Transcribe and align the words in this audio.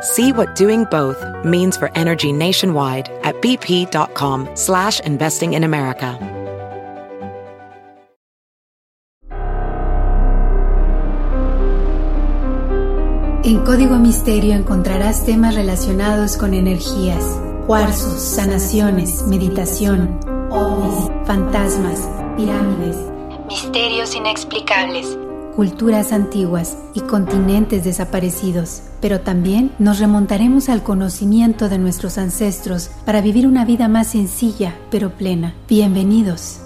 See 0.00 0.32
what 0.32 0.54
doing 0.54 0.84
both 0.84 1.24
means 1.44 1.76
for 1.76 1.90
energy 1.94 2.32
nationwide 2.32 3.08
at 3.24 3.34
bp.com 3.36 4.48
slash 4.54 5.00
investing 5.00 5.54
in 5.54 5.64
America. 5.64 6.18
En 13.44 13.64
Código 13.64 13.98
Misterio 13.98 14.52
encontrarás 14.54 15.24
temas 15.24 15.54
relacionados 15.54 16.36
con 16.36 16.52
energías, 16.52 17.24
cuarzos, 17.66 18.20
sanaciones, 18.20 19.22
meditación, 19.26 20.20
ovnis, 20.50 21.10
fantasmas, 21.24 22.06
pirámides, 22.36 22.96
misterios 23.48 24.14
inexplicables, 24.14 25.16
culturas 25.58 26.12
antiguas 26.12 26.78
y 26.94 27.00
continentes 27.00 27.82
desaparecidos. 27.82 28.82
Pero 29.00 29.22
también 29.22 29.72
nos 29.80 29.98
remontaremos 29.98 30.68
al 30.68 30.84
conocimiento 30.84 31.68
de 31.68 31.78
nuestros 31.78 32.16
ancestros 32.16 32.92
para 33.04 33.20
vivir 33.22 33.44
una 33.44 33.64
vida 33.64 33.88
más 33.88 34.06
sencilla 34.06 34.76
pero 34.88 35.10
plena. 35.10 35.56
Bienvenidos. 35.68 36.60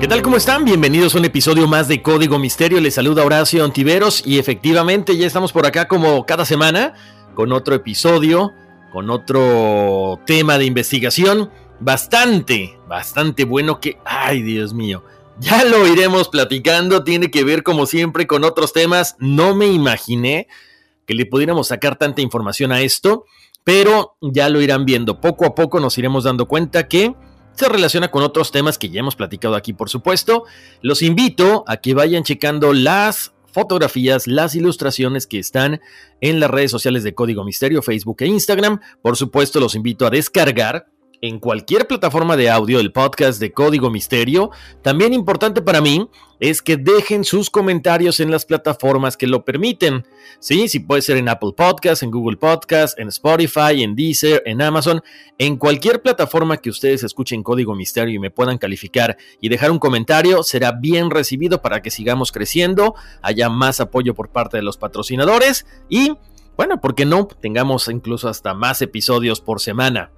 ¿Qué 0.00 0.08
tal? 0.08 0.22
¿Cómo 0.22 0.38
están? 0.38 0.64
Bienvenidos 0.64 1.14
a 1.14 1.18
un 1.18 1.24
episodio 1.24 1.68
más 1.68 1.86
de 1.86 2.02
Código 2.02 2.40
Misterio. 2.40 2.80
Les 2.80 2.94
saluda 2.94 3.24
Horacio 3.24 3.64
Antiveros 3.64 4.26
y 4.26 4.40
efectivamente 4.40 5.16
ya 5.16 5.28
estamos 5.28 5.52
por 5.52 5.66
acá 5.66 5.86
como 5.86 6.26
cada 6.26 6.44
semana 6.44 6.94
con 7.34 7.52
otro 7.52 7.76
episodio, 7.76 8.52
con 8.92 9.10
otro 9.10 10.20
tema 10.26 10.58
de 10.58 10.64
investigación 10.64 11.50
bastante, 11.80 12.78
bastante 12.88 13.44
bueno 13.44 13.80
que, 13.80 13.98
ay 14.04 14.42
Dios 14.42 14.74
mío, 14.74 15.04
ya 15.40 15.64
lo 15.64 15.86
iremos 15.86 16.28
platicando, 16.28 17.04
tiene 17.04 17.30
que 17.30 17.44
ver 17.44 17.62
como 17.62 17.86
siempre 17.86 18.26
con 18.26 18.44
otros 18.44 18.72
temas. 18.72 19.16
No 19.20 19.54
me 19.54 19.66
imaginé 19.66 20.48
que 21.06 21.14
le 21.14 21.26
pudiéramos 21.26 21.68
sacar 21.68 21.96
tanta 21.96 22.22
información 22.22 22.72
a 22.72 22.80
esto, 22.80 23.24
pero 23.62 24.16
ya 24.20 24.48
lo 24.48 24.60
irán 24.60 24.84
viendo. 24.84 25.20
Poco 25.20 25.46
a 25.46 25.54
poco 25.54 25.78
nos 25.78 25.96
iremos 25.96 26.24
dando 26.24 26.48
cuenta 26.48 26.88
que 26.88 27.14
se 27.52 27.68
relaciona 27.68 28.10
con 28.10 28.22
otros 28.22 28.50
temas 28.50 28.78
que 28.78 28.88
ya 28.88 29.00
hemos 29.00 29.16
platicado 29.16 29.54
aquí, 29.54 29.72
por 29.72 29.88
supuesto. 29.90 30.44
Los 30.80 31.02
invito 31.02 31.64
a 31.66 31.78
que 31.78 31.94
vayan 31.94 32.24
checando 32.24 32.72
las 32.72 33.32
fotografías, 33.52 34.26
las 34.26 34.54
ilustraciones 34.54 35.26
que 35.26 35.38
están 35.38 35.80
en 36.20 36.40
las 36.40 36.50
redes 36.50 36.70
sociales 36.70 37.02
de 37.02 37.14
Código 37.14 37.44
Misterio, 37.44 37.82
Facebook 37.82 38.16
e 38.20 38.26
Instagram. 38.26 38.80
Por 39.02 39.16
supuesto, 39.16 39.60
los 39.60 39.74
invito 39.74 40.06
a 40.06 40.10
descargar 40.10 40.86
en 41.20 41.38
cualquier 41.38 41.86
plataforma 41.86 42.36
de 42.36 42.50
audio 42.50 42.80
el 42.80 42.92
podcast 42.92 43.40
de 43.40 43.52
Código 43.52 43.90
Misterio. 43.90 44.50
También 44.82 45.12
importante 45.12 45.62
para 45.62 45.80
mí 45.80 46.08
es 46.40 46.62
que 46.62 46.76
dejen 46.76 47.24
sus 47.24 47.50
comentarios 47.50 48.20
en 48.20 48.30
las 48.30 48.44
plataformas 48.44 49.16
que 49.16 49.26
lo 49.26 49.44
permiten. 49.44 50.06
Sí, 50.38 50.68
sí 50.68 50.78
puede 50.80 51.02
ser 51.02 51.16
en 51.16 51.28
Apple 51.28 51.52
Podcast, 51.56 52.02
en 52.02 52.10
Google 52.10 52.36
Podcast, 52.36 52.98
en 52.98 53.08
Spotify, 53.08 53.82
en 53.82 53.96
Deezer, 53.96 54.42
en 54.46 54.62
Amazon, 54.62 55.02
en 55.38 55.56
cualquier 55.56 56.00
plataforma 56.00 56.58
que 56.58 56.70
ustedes 56.70 57.02
escuchen 57.02 57.42
Código 57.42 57.74
Misterio 57.74 58.14
y 58.14 58.18
me 58.20 58.30
puedan 58.30 58.58
calificar 58.58 59.16
y 59.40 59.48
dejar 59.48 59.70
un 59.70 59.80
comentario, 59.80 60.42
será 60.44 60.72
bien 60.72 61.10
recibido 61.10 61.60
para 61.60 61.82
que 61.82 61.90
sigamos 61.90 62.30
creciendo, 62.30 62.94
haya 63.22 63.48
más 63.48 63.80
apoyo 63.80 64.14
por 64.14 64.30
parte 64.30 64.58
de 64.58 64.62
los 64.62 64.76
patrocinadores 64.76 65.66
y, 65.88 66.12
bueno, 66.56 66.80
porque 66.80 67.04
no 67.04 67.26
tengamos 67.26 67.88
incluso 67.88 68.28
hasta 68.28 68.54
más 68.54 68.80
episodios 68.80 69.40
por 69.40 69.60
semana. 69.60 70.12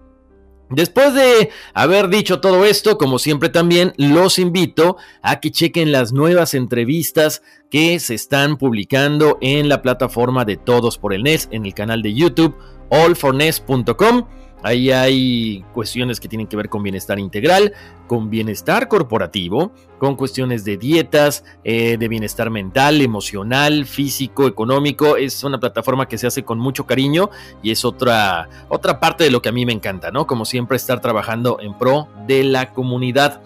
Después 0.70 1.14
de 1.14 1.50
haber 1.74 2.08
dicho 2.08 2.40
todo 2.40 2.64
esto, 2.64 2.96
como 2.96 3.18
siempre 3.18 3.48
también 3.48 3.92
los 3.96 4.38
invito 4.38 4.96
a 5.20 5.40
que 5.40 5.50
chequen 5.50 5.90
las 5.90 6.12
nuevas 6.12 6.54
entrevistas 6.54 7.42
que 7.70 7.98
se 8.00 8.14
están 8.14 8.56
publicando 8.56 9.38
en 9.40 9.68
la 9.68 9.82
plataforma 9.82 10.44
de 10.44 10.56
Todos 10.56 10.96
por 10.96 11.12
el 11.12 11.24
NES, 11.24 11.48
en 11.50 11.66
el 11.66 11.74
canal 11.74 12.02
de 12.02 12.14
YouTube 12.14 12.54
allfornes.com. 12.90 14.26
Ahí 14.62 14.90
hay 14.90 15.64
cuestiones 15.72 16.20
que 16.20 16.28
tienen 16.28 16.46
que 16.46 16.56
ver 16.56 16.68
con 16.68 16.82
bienestar 16.82 17.18
integral, 17.18 17.72
con 18.06 18.28
bienestar 18.28 18.88
corporativo, 18.88 19.72
con 19.98 20.16
cuestiones 20.16 20.64
de 20.64 20.76
dietas, 20.76 21.44
eh, 21.64 21.96
de 21.96 22.08
bienestar 22.08 22.50
mental, 22.50 23.00
emocional, 23.00 23.86
físico, 23.86 24.46
económico. 24.46 25.16
Es 25.16 25.44
una 25.44 25.58
plataforma 25.58 26.06
que 26.06 26.18
se 26.18 26.26
hace 26.26 26.42
con 26.42 26.58
mucho 26.58 26.86
cariño 26.86 27.30
y 27.62 27.70
es 27.70 27.84
otra, 27.84 28.48
otra 28.68 29.00
parte 29.00 29.24
de 29.24 29.30
lo 29.30 29.40
que 29.40 29.48
a 29.48 29.52
mí 29.52 29.64
me 29.64 29.72
encanta, 29.72 30.10
¿no? 30.10 30.26
Como 30.26 30.44
siempre, 30.44 30.76
estar 30.76 31.00
trabajando 31.00 31.58
en 31.60 31.76
pro 31.76 32.08
de 32.26 32.44
la 32.44 32.72
comunidad. 32.72 33.40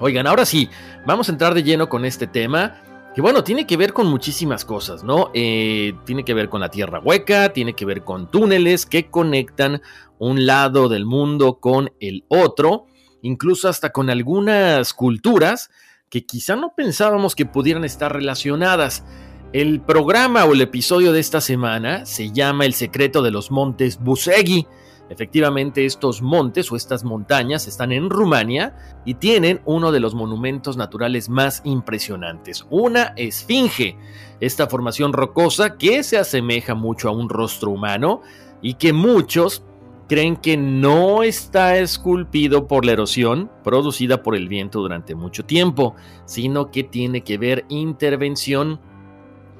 Oigan, 0.00 0.26
ahora 0.26 0.46
sí, 0.46 0.68
vamos 1.06 1.28
a 1.28 1.32
entrar 1.32 1.54
de 1.54 1.62
lleno 1.62 1.88
con 1.88 2.04
este 2.04 2.26
tema 2.26 2.82
que 3.14 3.20
bueno, 3.20 3.44
tiene 3.44 3.66
que 3.66 3.76
ver 3.76 3.92
con 3.92 4.06
muchísimas 4.06 4.64
cosas, 4.64 5.04
¿no? 5.04 5.30
Eh, 5.34 5.94
tiene 6.04 6.24
que 6.24 6.32
ver 6.32 6.48
con 6.48 6.60
la 6.60 6.70
tierra 6.70 7.00
hueca, 7.00 7.52
tiene 7.52 7.74
que 7.74 7.84
ver 7.84 8.04
con 8.04 8.30
túneles 8.30 8.86
que 8.86 9.10
conectan 9.10 9.82
un 10.18 10.46
lado 10.46 10.88
del 10.88 11.04
mundo 11.04 11.58
con 11.60 11.92
el 12.00 12.24
otro, 12.28 12.86
incluso 13.20 13.68
hasta 13.68 13.90
con 13.90 14.08
algunas 14.08 14.94
culturas 14.94 15.70
que 16.08 16.24
quizá 16.24 16.56
no 16.56 16.74
pensábamos 16.74 17.34
que 17.34 17.46
pudieran 17.46 17.84
estar 17.84 18.12
relacionadas. 18.12 19.04
El 19.52 19.82
programa 19.82 20.44
o 20.44 20.54
el 20.54 20.62
episodio 20.62 21.12
de 21.12 21.20
esta 21.20 21.42
semana 21.42 22.06
se 22.06 22.32
llama 22.32 22.64
El 22.64 22.72
secreto 22.72 23.20
de 23.20 23.30
los 23.30 23.50
montes 23.50 23.98
Busegi. 23.98 24.66
Efectivamente, 25.08 25.84
estos 25.84 26.22
montes 26.22 26.72
o 26.72 26.76
estas 26.76 27.04
montañas 27.04 27.66
están 27.66 27.92
en 27.92 28.08
Rumania 28.08 28.74
y 29.04 29.14
tienen 29.14 29.60
uno 29.66 29.92
de 29.92 30.00
los 30.00 30.14
monumentos 30.14 30.76
naturales 30.76 31.28
más 31.28 31.60
impresionantes, 31.64 32.64
una 32.70 33.12
esfinge, 33.16 33.98
esta 34.40 34.68
formación 34.68 35.12
rocosa 35.12 35.76
que 35.76 36.02
se 36.02 36.16
asemeja 36.16 36.74
mucho 36.74 37.08
a 37.08 37.12
un 37.12 37.28
rostro 37.28 37.70
humano 37.70 38.22
y 38.62 38.74
que 38.74 38.92
muchos 38.92 39.64
creen 40.08 40.36
que 40.36 40.56
no 40.56 41.22
está 41.22 41.78
esculpido 41.78 42.66
por 42.66 42.84
la 42.84 42.92
erosión 42.92 43.50
producida 43.64 44.22
por 44.22 44.34
el 44.36 44.48
viento 44.48 44.80
durante 44.80 45.14
mucho 45.14 45.44
tiempo, 45.44 45.94
sino 46.24 46.70
que 46.70 46.84
tiene 46.84 47.22
que 47.22 47.38
ver 47.38 47.64
intervención 47.68 48.80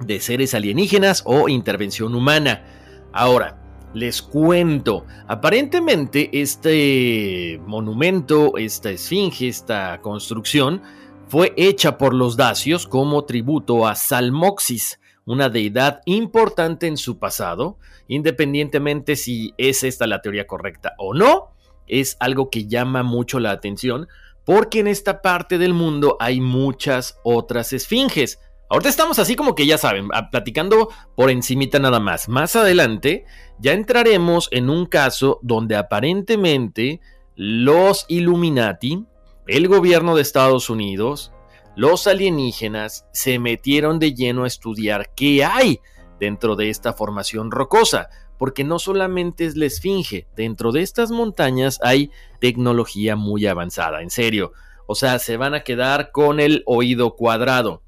de 0.00 0.20
seres 0.20 0.54
alienígenas 0.54 1.22
o 1.26 1.48
intervención 1.48 2.14
humana. 2.14 2.64
Ahora, 3.12 3.61
les 3.94 4.22
cuento, 4.22 5.06
aparentemente 5.26 6.30
este 6.32 7.60
monumento, 7.66 8.56
esta 8.56 8.90
esfinge, 8.90 9.48
esta 9.48 10.00
construcción, 10.00 10.82
fue 11.28 11.52
hecha 11.56 11.98
por 11.98 12.14
los 12.14 12.36
dacios 12.36 12.86
como 12.86 13.24
tributo 13.24 13.86
a 13.86 13.94
Salmoxis, 13.94 15.00
una 15.24 15.48
deidad 15.48 16.00
importante 16.04 16.86
en 16.86 16.96
su 16.96 17.18
pasado, 17.18 17.78
independientemente 18.08 19.16
si 19.16 19.54
es 19.56 19.82
esta 19.82 20.06
la 20.06 20.20
teoría 20.20 20.46
correcta 20.46 20.94
o 20.98 21.14
no, 21.14 21.52
es 21.86 22.16
algo 22.20 22.50
que 22.50 22.66
llama 22.66 23.02
mucho 23.02 23.40
la 23.40 23.50
atención 23.50 24.08
porque 24.44 24.80
en 24.80 24.88
esta 24.88 25.22
parte 25.22 25.58
del 25.58 25.74
mundo 25.74 26.16
hay 26.20 26.40
muchas 26.40 27.18
otras 27.22 27.72
esfinges. 27.72 28.40
Ahorita 28.72 28.88
estamos 28.88 29.18
así 29.18 29.36
como 29.36 29.54
que 29.54 29.66
ya 29.66 29.76
saben, 29.76 30.08
platicando 30.30 30.88
por 31.14 31.28
encimita 31.28 31.78
nada 31.78 32.00
más. 32.00 32.30
Más 32.30 32.56
adelante 32.56 33.26
ya 33.58 33.74
entraremos 33.74 34.48
en 34.50 34.70
un 34.70 34.86
caso 34.86 35.38
donde 35.42 35.76
aparentemente 35.76 37.02
los 37.36 38.06
Illuminati, 38.08 39.04
el 39.46 39.68
gobierno 39.68 40.16
de 40.16 40.22
Estados 40.22 40.70
Unidos, 40.70 41.32
los 41.76 42.06
alienígenas 42.06 43.04
se 43.12 43.38
metieron 43.38 43.98
de 43.98 44.14
lleno 44.14 44.44
a 44.44 44.46
estudiar 44.46 45.10
qué 45.14 45.44
hay 45.44 45.80
dentro 46.18 46.56
de 46.56 46.70
esta 46.70 46.94
formación 46.94 47.50
rocosa, 47.50 48.08
porque 48.38 48.64
no 48.64 48.78
solamente 48.78 49.44
es 49.44 49.54
la 49.54 49.66
esfinge, 49.66 50.28
dentro 50.34 50.72
de 50.72 50.80
estas 50.80 51.10
montañas 51.10 51.78
hay 51.82 52.10
tecnología 52.40 53.16
muy 53.16 53.44
avanzada, 53.46 54.00
en 54.00 54.08
serio. 54.08 54.54
O 54.86 54.94
sea, 54.94 55.18
se 55.18 55.36
van 55.36 55.52
a 55.52 55.62
quedar 55.62 56.10
con 56.10 56.40
el 56.40 56.62
oído 56.64 57.16
cuadrado. 57.16 57.82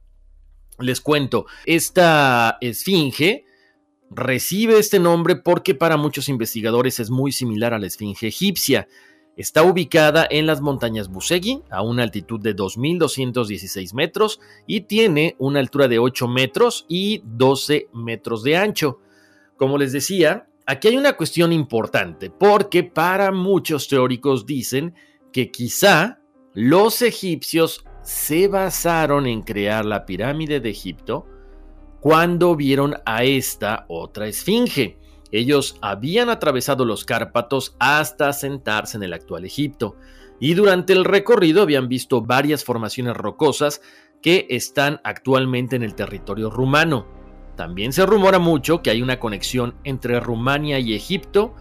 Les 0.78 1.00
cuento, 1.00 1.46
esta 1.66 2.58
esfinge 2.60 3.44
recibe 4.10 4.78
este 4.78 4.98
nombre 4.98 5.36
porque 5.36 5.74
para 5.74 5.96
muchos 5.96 6.28
investigadores 6.28 7.00
es 7.00 7.10
muy 7.10 7.32
similar 7.32 7.74
a 7.74 7.78
la 7.78 7.86
esfinge 7.86 8.26
egipcia. 8.26 8.88
Está 9.36 9.64
ubicada 9.64 10.26
en 10.30 10.46
las 10.46 10.60
montañas 10.60 11.08
Busegui, 11.08 11.62
a 11.70 11.82
una 11.82 12.04
altitud 12.04 12.40
de 12.40 12.54
2.216 12.54 13.92
metros, 13.92 14.40
y 14.66 14.82
tiene 14.82 15.34
una 15.38 15.58
altura 15.58 15.88
de 15.88 15.98
8 15.98 16.28
metros 16.28 16.86
y 16.88 17.22
12 17.24 17.88
metros 17.92 18.44
de 18.44 18.56
ancho. 18.56 19.00
Como 19.56 19.76
les 19.76 19.92
decía, 19.92 20.46
aquí 20.66 20.88
hay 20.88 20.96
una 20.96 21.14
cuestión 21.14 21.52
importante, 21.52 22.30
porque 22.30 22.84
para 22.84 23.32
muchos 23.32 23.88
teóricos 23.88 24.46
dicen 24.46 24.94
que 25.32 25.50
quizá 25.50 26.20
los 26.52 27.02
egipcios 27.02 27.84
se 28.04 28.48
basaron 28.48 29.26
en 29.26 29.42
crear 29.42 29.84
la 29.84 30.06
pirámide 30.06 30.60
de 30.60 30.70
Egipto 30.70 31.26
cuando 32.00 32.54
vieron 32.54 32.96
a 33.06 33.24
esta 33.24 33.86
otra 33.88 34.26
esfinge. 34.26 34.98
Ellos 35.32 35.78
habían 35.80 36.28
atravesado 36.28 36.84
los 36.84 37.04
Cárpatos 37.04 37.74
hasta 37.80 38.32
sentarse 38.32 38.98
en 38.98 39.02
el 39.02 39.14
actual 39.14 39.44
Egipto, 39.44 39.96
y 40.38 40.54
durante 40.54 40.92
el 40.92 41.04
recorrido 41.04 41.62
habían 41.62 41.88
visto 41.88 42.20
varias 42.20 42.62
formaciones 42.62 43.16
rocosas 43.16 43.80
que 44.20 44.46
están 44.50 45.00
actualmente 45.02 45.76
en 45.76 45.82
el 45.82 45.94
territorio 45.94 46.50
rumano. 46.50 47.06
También 47.56 47.92
se 47.92 48.04
rumora 48.04 48.38
mucho 48.38 48.82
que 48.82 48.90
hay 48.90 49.00
una 49.00 49.18
conexión 49.18 49.74
entre 49.84 50.20
Rumania 50.20 50.78
y 50.78 50.94
Egipto 50.94 51.54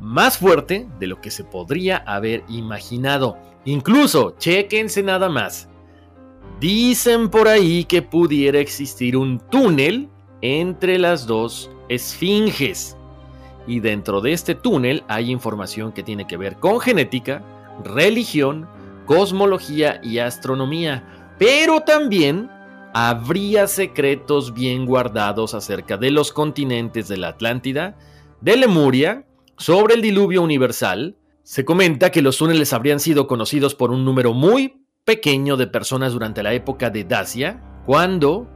más 0.00 0.38
fuerte 0.38 0.88
de 0.98 1.06
lo 1.06 1.20
que 1.20 1.30
se 1.30 1.44
podría 1.44 1.98
haber 1.98 2.44
imaginado. 2.48 3.38
Incluso, 3.64 4.34
chequense 4.38 5.02
nada 5.02 5.28
más. 5.28 5.68
Dicen 6.60 7.28
por 7.28 7.48
ahí 7.48 7.84
que 7.84 8.02
pudiera 8.02 8.58
existir 8.58 9.16
un 9.16 9.40
túnel 9.50 10.08
entre 10.40 10.98
las 10.98 11.26
dos 11.26 11.70
esfinges 11.88 12.96
y 13.66 13.80
dentro 13.80 14.20
de 14.20 14.32
este 14.32 14.54
túnel 14.54 15.02
hay 15.08 15.30
información 15.30 15.92
que 15.92 16.02
tiene 16.02 16.26
que 16.26 16.36
ver 16.36 16.56
con 16.56 16.80
genética, 16.80 17.42
religión, 17.84 18.68
cosmología 19.06 20.00
y 20.02 20.18
astronomía, 20.18 21.34
pero 21.38 21.80
también 21.80 22.50
habría 22.94 23.66
secretos 23.66 24.54
bien 24.54 24.86
guardados 24.86 25.54
acerca 25.54 25.96
de 25.96 26.10
los 26.10 26.32
continentes 26.32 27.08
de 27.08 27.16
la 27.16 27.28
Atlántida, 27.28 27.96
de 28.40 28.56
Lemuria, 28.56 29.26
sobre 29.58 29.94
el 29.94 30.02
diluvio 30.02 30.42
universal. 30.42 31.16
Se 31.42 31.64
comenta 31.64 32.10
que 32.10 32.22
los 32.22 32.38
túneles 32.38 32.72
habrían 32.72 33.00
sido 33.00 33.26
conocidos 33.26 33.74
por 33.74 33.90
un 33.90 34.04
número 34.04 34.32
muy 34.32 34.85
pequeño 35.06 35.56
de 35.56 35.68
personas 35.68 36.12
durante 36.12 36.42
la 36.42 36.52
época 36.52 36.90
de 36.90 37.04
Dacia, 37.04 37.62
cuando 37.86 38.48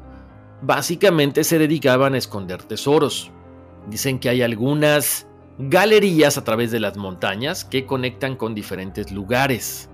básicamente 0.61 1.45
se 1.45 1.61
dedicaban 1.61 2.15
a 2.15 2.19
esconder 2.19 2.65
tesoros. 2.65 3.31
Dicen 3.87 4.19
que 4.19 4.29
hay 4.29 4.43
algunas 4.43 5.29
galerías 5.59 6.37
a 6.37 6.45
través 6.45 6.73
de 6.73 6.81
las 6.81 6.97
montañas 6.97 7.65
que 7.65 7.87
conectan 7.87 8.35
con 8.35 8.57
diferentes 8.57 9.13
lugares. 9.13 9.89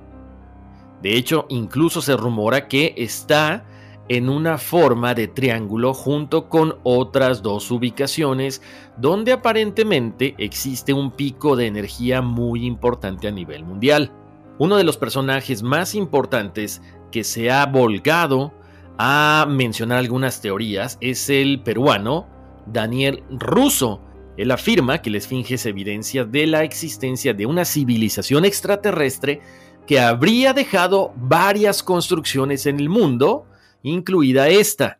De 1.02 1.14
hecho, 1.14 1.44
incluso 1.50 2.00
se 2.00 2.16
rumora 2.16 2.68
que 2.68 2.94
está 2.96 3.66
en 4.08 4.30
una 4.30 4.56
forma 4.56 5.12
de 5.12 5.28
triángulo 5.28 5.92
junto 5.92 6.48
con 6.48 6.78
otras 6.84 7.42
dos 7.42 7.70
ubicaciones 7.70 8.62
donde 8.96 9.32
aparentemente 9.32 10.34
existe 10.38 10.94
un 10.94 11.10
pico 11.10 11.54
de 11.54 11.66
energía 11.66 12.22
muy 12.22 12.64
importante 12.64 13.28
a 13.28 13.30
nivel 13.30 13.62
mundial. 13.64 14.10
Uno 14.58 14.76
de 14.76 14.84
los 14.84 14.96
personajes 14.96 15.62
más 15.62 15.94
importantes 15.94 16.80
que 17.10 17.24
se 17.24 17.50
ha 17.50 17.66
volcado 17.66 18.54
a 18.98 19.46
mencionar 19.48 19.98
algunas 19.98 20.40
teorías 20.40 20.96
es 21.00 21.28
el 21.28 21.60
peruano 21.62 22.26
Daniel 22.66 23.22
Russo. 23.30 24.00
Él 24.38 24.50
afirma 24.50 25.02
que 25.02 25.10
la 25.10 25.18
Esfinge 25.18 25.54
es 25.54 25.66
evidencia 25.66 26.24
de 26.24 26.46
la 26.46 26.64
existencia 26.64 27.34
de 27.34 27.46
una 27.46 27.64
civilización 27.64 28.44
extraterrestre 28.44 29.40
que 29.86 30.00
habría 30.00 30.52
dejado 30.52 31.12
varias 31.16 31.82
construcciones 31.82 32.66
en 32.66 32.80
el 32.80 32.88
mundo, 32.88 33.46
incluida 33.82 34.48
esta. 34.48 34.98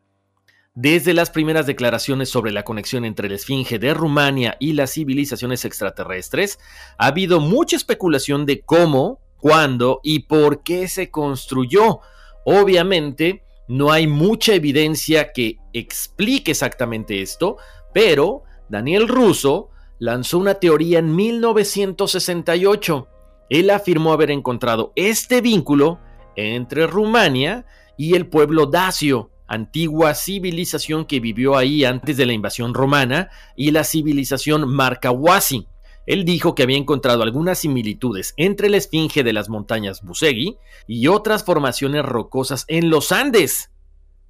Desde 0.75 1.15
las 1.15 1.31
primeras 1.31 1.67
declaraciones 1.67 2.29
sobre 2.29 2.53
la 2.53 2.63
conexión 2.63 3.07
entre 3.07 3.31
la 3.31 3.37
Esfinge 3.37 3.79
de 3.79 3.95
Rumania 3.95 4.57
y 4.61 4.75
las 4.75 4.93
civilizaciones 4.93 5.65
extraterrestres, 5.65 6.59
ha 6.99 7.07
habido 7.07 7.41
mucha 7.41 7.77
especulación 7.77 8.45
de 8.45 8.61
cómo, 8.61 9.19
cuándo 9.39 10.01
y 10.03 10.21
por 10.21 10.63
qué 10.63 10.89
se 10.89 11.11
construyó. 11.11 12.01
Obviamente, 12.45 13.45
no 13.69 13.91
hay 13.91 14.07
mucha 14.07 14.55
evidencia 14.55 15.33
que 15.33 15.59
explique 15.73 16.53
exactamente 16.53 17.21
esto, 17.23 17.57
pero 17.93 18.45
Daniel 18.69 19.09
Russo 19.09 19.71
lanzó 19.99 20.39
una 20.39 20.55
teoría 20.55 20.99
en 20.99 21.15
1968. 21.15 23.09
Él 23.49 23.71
afirmó 23.71 24.13
haber 24.13 24.31
encontrado 24.31 24.93
este 24.97 25.41
vínculo 25.41 26.01
entre 26.37 26.87
Rumania 26.87 27.67
y 27.97 28.15
el 28.15 28.27
pueblo 28.27 28.67
dacio, 28.67 29.31
antigua 29.47 30.15
civilización 30.15 31.05
que 31.05 31.21
vivió 31.21 31.57
ahí 31.57 31.85
antes 31.85 32.17
de 32.17 32.27
la 32.27 32.33
invasión 32.33 32.75
romana, 32.75 33.31
y 33.57 33.71
la 33.71 33.85
civilización 33.85 34.69
Marcahuasi. 34.69 35.67
Él 36.07 36.25
dijo 36.25 36.55
que 36.55 36.63
había 36.63 36.77
encontrado 36.77 37.23
algunas 37.23 37.59
similitudes 37.59 38.33
entre 38.37 38.71
la 38.71 38.77
esfinge 38.77 39.25
de 39.25 39.33
las 39.33 39.49
montañas 39.49 40.03
Busegui 40.03 40.57
y 40.87 41.09
otras 41.09 41.45
formaciones 41.45 42.05
rocosas 42.05 42.65
en 42.69 42.91
los 42.91 43.11
Andes, 43.11 43.73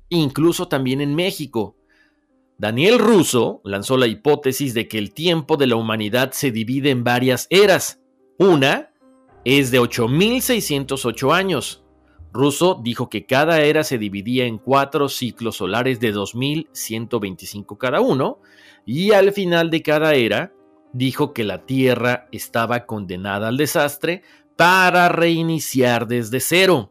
incluso 0.09 0.69
también 0.69 1.03
en 1.03 1.15
México. 1.15 1.77
Daniel 2.59 2.99
Russo 2.99 3.61
lanzó 3.65 3.99
la 3.99 4.07
hipótesis 4.07 4.73
de 4.73 4.89
que 4.89 4.97
el 4.97 5.13
tiempo 5.13 5.59
de 5.59 5.67
la 5.67 5.77
humanidad 5.77 6.33
se 6.33 6.51
divide 6.51 6.91
en 6.91 7.05
varias 7.05 7.47
eras. 7.51 8.01
Una 8.39 8.95
es 9.45 9.71
de 9.71 9.79
8.608 9.79 11.35
años. 11.35 11.85
Russo 12.33 12.81
dijo 12.83 13.11
que 13.11 13.27
cada 13.27 13.61
era 13.61 13.85
se 13.85 13.99
dividía 13.99 14.47
en 14.47 14.59
cuatro 14.59 15.09
ciclos 15.09 15.57
solares 15.57 16.01
de 16.01 16.15
2.125 16.15 17.77
cada 17.77 18.01
uno, 18.01 18.41
y 18.87 19.13
al 19.13 19.33
final 19.33 19.71
de 19.71 19.83
cada 19.83 20.15
era 20.15 20.53
dijo 20.97 21.33
que 21.33 21.45
la 21.45 21.67
Tierra 21.67 22.27
estaba 22.33 22.87
condenada 22.87 23.49
al 23.49 23.57
desastre 23.57 24.23
para 24.57 25.09
reiniciar 25.09 26.07
desde 26.07 26.41
cero. 26.41 26.91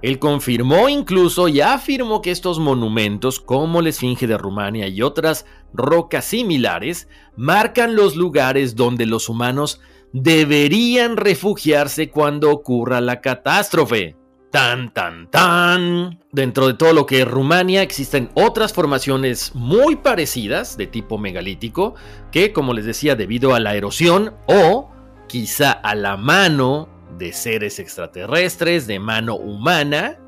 Él 0.00 0.18
confirmó 0.18 0.88
incluso 0.88 1.46
y 1.48 1.60
afirmó 1.60 2.22
que 2.22 2.32
estos 2.32 2.58
monumentos, 2.58 3.38
como 3.38 3.82
la 3.82 3.90
Esfinge 3.90 4.26
de 4.26 4.38
Rumania 4.38 4.88
y 4.88 5.02
otras 5.02 5.46
rocas 5.72 6.24
similares, 6.24 7.08
marcan 7.36 7.94
los 7.94 8.16
lugares 8.16 8.74
donde 8.74 9.06
los 9.06 9.28
humanos 9.28 9.80
deberían 10.12 11.16
refugiarse 11.16 12.10
cuando 12.10 12.50
ocurra 12.50 13.00
la 13.00 13.20
catástrofe. 13.20 14.16
Tan, 14.52 14.92
tan, 14.92 15.30
tan. 15.30 16.20
Dentro 16.30 16.66
de 16.66 16.74
todo 16.74 16.92
lo 16.92 17.06
que 17.06 17.22
es 17.22 17.26
Rumania 17.26 17.80
existen 17.80 18.28
otras 18.34 18.74
formaciones 18.74 19.54
muy 19.54 19.96
parecidas 19.96 20.76
de 20.76 20.86
tipo 20.86 21.16
megalítico 21.16 21.94
que, 22.30 22.52
como 22.52 22.74
les 22.74 22.84
decía, 22.84 23.16
debido 23.16 23.54
a 23.54 23.60
la 23.60 23.74
erosión 23.74 24.34
o 24.46 24.90
quizá 25.26 25.72
a 25.72 25.94
la 25.94 26.18
mano 26.18 26.90
de 27.16 27.32
seres 27.32 27.78
extraterrestres, 27.78 28.86
de 28.86 28.98
mano 28.98 29.36
humana, 29.36 30.18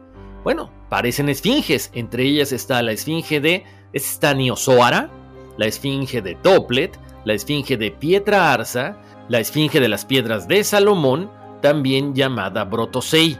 bueno, 0.42 0.72
parecen 0.88 1.28
esfinges. 1.28 1.90
Entre 1.92 2.22
ellas 2.22 2.50
está 2.52 2.80
la 2.80 2.92
esfinge 2.92 3.40
de 3.40 3.64
Staniozoara, 3.94 5.10
la 5.58 5.66
esfinge 5.66 6.22
de 6.22 6.34
Toplet, 6.36 6.98
la 7.26 7.34
esfinge 7.34 7.76
de 7.76 7.90
Pietra 7.90 8.54
Arsa, 8.54 8.96
la 9.28 9.40
esfinge 9.40 9.80
de 9.80 9.88
las 9.88 10.06
piedras 10.06 10.48
de 10.48 10.64
Salomón, 10.64 11.30
también 11.60 12.14
llamada 12.14 12.64
Brotosei. 12.64 13.38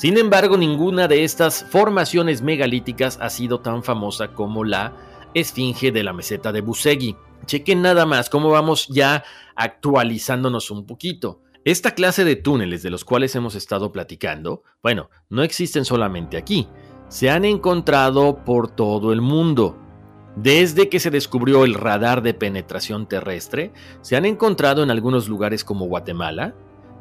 Sin 0.00 0.16
embargo, 0.16 0.56
ninguna 0.56 1.08
de 1.08 1.24
estas 1.24 1.62
formaciones 1.62 2.40
megalíticas 2.40 3.18
ha 3.20 3.28
sido 3.28 3.60
tan 3.60 3.82
famosa 3.82 4.28
como 4.28 4.64
la 4.64 4.94
esfinge 5.34 5.92
de 5.92 6.02
la 6.02 6.14
meseta 6.14 6.52
de 6.52 6.62
Busegui. 6.62 7.16
Chequen 7.44 7.82
nada 7.82 8.06
más 8.06 8.30
cómo 8.30 8.48
vamos 8.48 8.88
ya 8.88 9.24
actualizándonos 9.56 10.70
un 10.70 10.86
poquito. 10.86 11.42
Esta 11.66 11.90
clase 11.90 12.24
de 12.24 12.36
túneles 12.36 12.82
de 12.82 12.88
los 12.88 13.04
cuales 13.04 13.36
hemos 13.36 13.54
estado 13.54 13.92
platicando, 13.92 14.62
bueno, 14.82 15.10
no 15.28 15.42
existen 15.42 15.84
solamente 15.84 16.38
aquí, 16.38 16.66
se 17.08 17.28
han 17.28 17.44
encontrado 17.44 18.42
por 18.42 18.74
todo 18.74 19.12
el 19.12 19.20
mundo. 19.20 19.76
Desde 20.34 20.88
que 20.88 20.98
se 20.98 21.10
descubrió 21.10 21.66
el 21.66 21.74
radar 21.74 22.22
de 22.22 22.32
penetración 22.32 23.06
terrestre, 23.06 23.74
se 24.00 24.16
han 24.16 24.24
encontrado 24.24 24.82
en 24.82 24.90
algunos 24.90 25.28
lugares 25.28 25.62
como 25.62 25.84
Guatemala, 25.84 26.54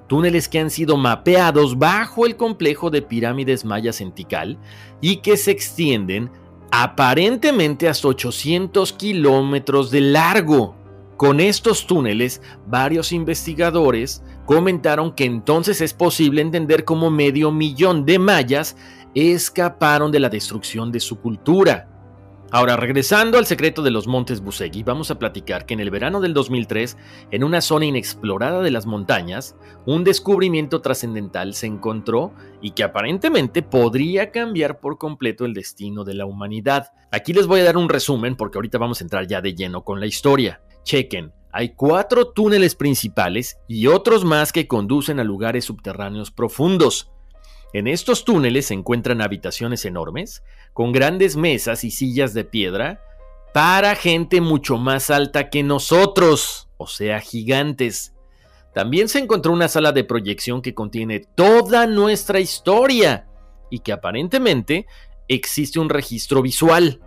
túneles 0.10 0.50
que 0.50 0.60
han 0.60 0.70
sido 0.70 0.98
mapeados 0.98 1.78
bajo 1.78 2.26
el 2.26 2.36
complejo 2.36 2.90
de 2.90 3.02
pirámides 3.02 3.64
mayas 3.64 4.02
en 4.02 4.12
Tikal 4.12 4.58
y 5.00 5.18
que 5.18 5.38
se 5.38 5.52
extienden 5.52 6.30
aparentemente 6.72 7.88
hasta 7.88 8.10
800 8.10 8.92
kilómetros 8.92 9.90
de 9.92 10.02
largo. 10.02 10.76
Con 11.16 11.40
estos 11.40 11.86
túneles, 11.86 12.42
varios 12.68 13.12
investigadores 13.12 14.24
comentaron 14.46 15.14
que 15.14 15.26
entonces 15.26 15.80
es 15.82 15.94
posible 15.94 16.42
entender 16.42 16.86
cómo 16.86 17.10
medio 17.12 17.52
millón 17.52 18.06
de 18.06 18.20
mayas 18.20 18.76
escaparon 19.14 20.12
de 20.12 20.20
la 20.20 20.30
destrucción 20.30 20.92
de 20.92 21.00
su 21.00 21.20
cultura. 21.20 21.89
Ahora, 22.52 22.78
regresando 22.78 23.38
al 23.38 23.46
secreto 23.46 23.84
de 23.84 23.92
los 23.92 24.08
montes 24.08 24.42
Busegui, 24.42 24.82
vamos 24.82 25.12
a 25.12 25.20
platicar 25.20 25.68
que 25.68 25.76
en 25.76 25.82
el 25.82 25.92
verano 25.92 26.20
del 26.20 26.34
2003, 26.34 26.98
en 27.30 27.44
una 27.44 27.62
zona 27.62 27.86
inexplorada 27.86 28.62
de 28.64 28.72
las 28.72 28.88
montañas, 28.88 29.56
un 29.86 30.04
descubrimiento 30.04 30.82
trascendental 30.82 31.54
se 31.54 31.68
encontró 31.68 32.34
y 32.60 32.72
que 32.72 32.84
aparentemente 32.84 33.62
podría 33.62 34.32
cambiar 34.32 34.80
por 34.80 34.98
completo 34.98 35.46
el 35.46 35.54
destino 35.54 36.04
de 36.04 36.16
la 36.16 36.26
humanidad. 36.26 36.92
Aquí 37.12 37.34
les 37.34 37.46
voy 37.46 37.60
a 37.60 37.66
dar 37.66 37.78
un 37.78 37.88
resumen 37.88 38.36
porque 38.36 38.58
ahorita 38.58 38.80
vamos 38.80 39.00
a 39.00 39.04
entrar 39.04 39.28
ya 39.28 39.42
de 39.42 39.54
lleno 39.54 39.84
con 39.84 40.00
la 40.00 40.08
historia. 40.08 40.60
Chequen, 40.84 41.32
hay 41.52 41.76
cuatro 41.76 42.30
túneles 42.30 42.74
principales 42.74 43.60
y 43.68 43.86
otros 43.86 44.26
más 44.26 44.52
que 44.52 44.68
conducen 44.68 45.20
a 45.20 45.24
lugares 45.24 45.66
subterráneos 45.66 46.32
profundos. 46.32 47.12
En 47.72 47.88
estos 47.88 48.26
túneles 48.26 48.68
se 48.68 48.74
encuentran 48.74 49.22
habitaciones 49.22 49.86
enormes, 49.86 50.44
con 50.74 50.92
grandes 50.92 51.36
mesas 51.36 51.84
y 51.84 51.92
sillas 51.92 52.34
de 52.34 52.44
piedra, 52.44 53.02
para 53.54 53.96
gente 53.96 54.42
mucho 54.42 54.78
más 54.78 55.10
alta 55.12 55.50
que 55.50 55.62
nosotros, 55.62 56.70
o 56.78 56.88
sea, 56.88 57.20
gigantes. 57.20 58.16
También 58.74 59.08
se 59.08 59.20
encontró 59.20 59.52
una 59.52 59.68
sala 59.68 59.92
de 59.92 60.04
proyección 60.04 60.62
que 60.62 60.74
contiene 60.74 61.20
toda 61.20 61.86
nuestra 61.86 62.40
historia 62.40 63.28
y 63.70 63.80
que 63.80 63.92
aparentemente 63.92 64.88
existe 65.28 65.80
un 65.80 65.90
registro 65.90 66.42
visual. 66.42 67.02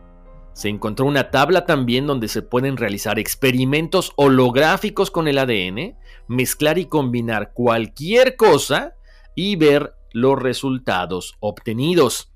Se 0.53 0.69
encontró 0.69 1.07
una 1.07 1.31
tabla 1.31 1.65
también 1.65 2.07
donde 2.07 2.29
se 2.29 2.43
pueden 2.43 2.77
realizar 2.77 3.19
experimentos 3.19 4.13
holográficos 4.17 5.11
con 5.11 5.27
el 5.27 5.39
ADN, 5.39 5.97
mezclar 6.29 6.79
y 6.79 6.87
combinar 6.87 7.53
cualquier 7.53 8.37
cosa 8.37 8.95
y 9.35 9.57
ver 9.57 9.95
los 10.13 10.41
resultados 10.41 11.35
obtenidos. 11.41 12.33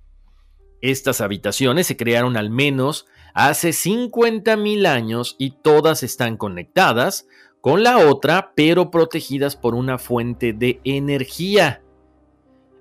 Estas 0.81 1.21
habitaciones 1.21 1.87
se 1.87 1.97
crearon 1.97 2.37
al 2.37 2.51
menos 2.51 3.07
hace 3.35 3.71
50.000 3.71 4.87
años 4.87 5.37
y 5.39 5.51
todas 5.63 6.03
están 6.03 6.37
conectadas 6.37 7.27
con 7.61 7.83
la 7.83 7.99
otra, 7.99 8.53
pero 8.55 8.91
protegidas 8.91 9.57
por 9.57 9.75
una 9.75 9.99
fuente 9.99 10.53
de 10.53 10.81
energía. 10.85 11.83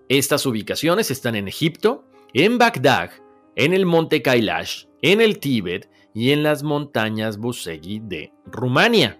Estas 0.10 0.46
ubicaciones 0.46 1.10
están 1.10 1.36
en 1.36 1.48
Egipto, 1.48 2.06
en 2.34 2.58
Bagdad, 2.58 3.10
en 3.56 3.74
el 3.74 3.86
monte 3.86 4.22
Kailash, 4.22 4.86
en 5.02 5.22
el 5.22 5.40
Tíbet 5.40 5.90
y 6.14 6.32
en 6.32 6.44
las 6.44 6.62
montañas 6.62 7.38
Busegui 7.38 8.00
de 8.00 8.32
Rumania. 8.46 9.20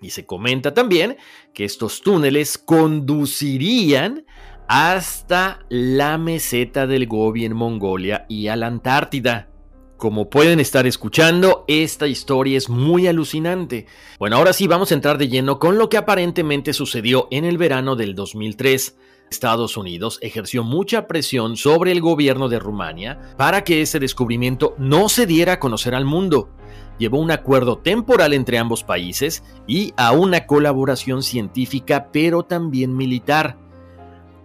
Y 0.00 0.10
se 0.10 0.26
comenta 0.26 0.74
también 0.74 1.16
que 1.54 1.64
estos 1.64 2.02
túneles 2.02 2.58
conducirían 2.58 4.24
hasta 4.68 5.60
la 5.70 6.18
meseta 6.18 6.86
del 6.86 7.06
Gobi 7.06 7.46
en 7.46 7.56
Mongolia 7.56 8.26
y 8.28 8.48
a 8.48 8.56
la 8.56 8.66
Antártida. 8.66 9.48
Como 9.96 10.30
pueden 10.30 10.60
estar 10.60 10.86
escuchando, 10.86 11.64
esta 11.66 12.06
historia 12.06 12.56
es 12.56 12.68
muy 12.68 13.08
alucinante. 13.08 13.86
Bueno, 14.18 14.36
ahora 14.36 14.52
sí 14.52 14.68
vamos 14.68 14.92
a 14.92 14.94
entrar 14.94 15.18
de 15.18 15.28
lleno 15.28 15.58
con 15.58 15.78
lo 15.78 15.88
que 15.88 15.96
aparentemente 15.96 16.72
sucedió 16.72 17.26
en 17.30 17.44
el 17.44 17.58
verano 17.58 17.96
del 17.96 18.14
2003. 18.14 18.96
Estados 19.30 19.76
Unidos 19.76 20.18
ejerció 20.22 20.62
mucha 20.62 21.06
presión 21.06 21.56
sobre 21.56 21.90
el 21.90 22.00
gobierno 22.00 22.48
de 22.48 22.58
Rumania 22.58 23.18
para 23.36 23.64
que 23.64 23.82
ese 23.82 23.98
descubrimiento 23.98 24.74
no 24.78 25.08
se 25.08 25.26
diera 25.26 25.54
a 25.54 25.60
conocer 25.60 25.94
al 25.94 26.04
mundo. 26.04 26.50
Llevó 26.98 27.18
un 27.18 27.30
acuerdo 27.30 27.78
temporal 27.78 28.34
entre 28.34 28.58
ambos 28.58 28.84
países 28.84 29.42
y 29.66 29.94
a 29.96 30.12
una 30.12 30.46
colaboración 30.46 31.22
científica 31.22 32.10
pero 32.12 32.42
también 32.42 32.96
militar. 32.96 33.67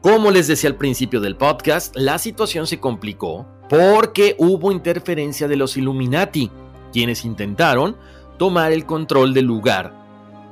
Como 0.03 0.31
les 0.31 0.47
decía 0.47 0.69
al 0.69 0.75
principio 0.75 1.21
del 1.21 1.37
podcast, 1.37 1.95
la 1.95 2.17
situación 2.17 2.67
se 2.67 2.77
complicó 2.77 3.47
porque 3.69 4.35
hubo 4.37 4.73
interferencia 4.73 5.47
de 5.47 5.55
los 5.55 5.77
Illuminati, 5.77 6.51
quienes 6.91 7.23
intentaron 7.23 7.95
tomar 8.37 8.73
el 8.73 8.85
control 8.85 9.33
del 9.33 9.45
lugar, 9.45 9.93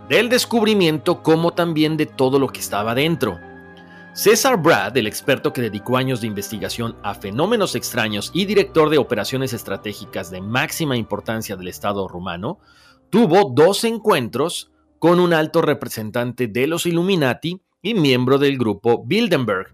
del 0.07 0.29
descubrimiento 0.29 1.21
como 1.21 1.51
también 1.51 1.97
de 1.97 2.05
todo 2.05 2.39
lo 2.39 2.47
que 2.47 2.61
estaba 2.61 2.95
dentro. 2.95 3.39
César 4.13 4.55
Brad, 4.55 4.95
el 4.95 5.05
experto 5.05 5.51
que 5.51 5.63
dedicó 5.63 5.97
años 5.97 6.21
de 6.21 6.27
investigación 6.27 6.95
a 7.03 7.13
fenómenos 7.13 7.75
extraños 7.75 8.31
y 8.33 8.45
director 8.45 8.89
de 8.89 8.99
operaciones 8.99 9.51
estratégicas 9.51 10.31
de 10.31 10.39
máxima 10.39 10.95
importancia 10.95 11.57
del 11.57 11.67
Estado 11.67 12.07
rumano, 12.07 12.59
tuvo 13.09 13.51
dos 13.53 13.83
encuentros 13.83 14.71
con 14.97 15.19
un 15.19 15.33
alto 15.33 15.61
representante 15.61 16.47
de 16.47 16.67
los 16.67 16.85
Illuminati 16.85 17.59
y 17.83 17.95
miembro 17.95 18.37
del 18.37 18.57
grupo 18.57 19.03
Bilderberg. 19.03 19.73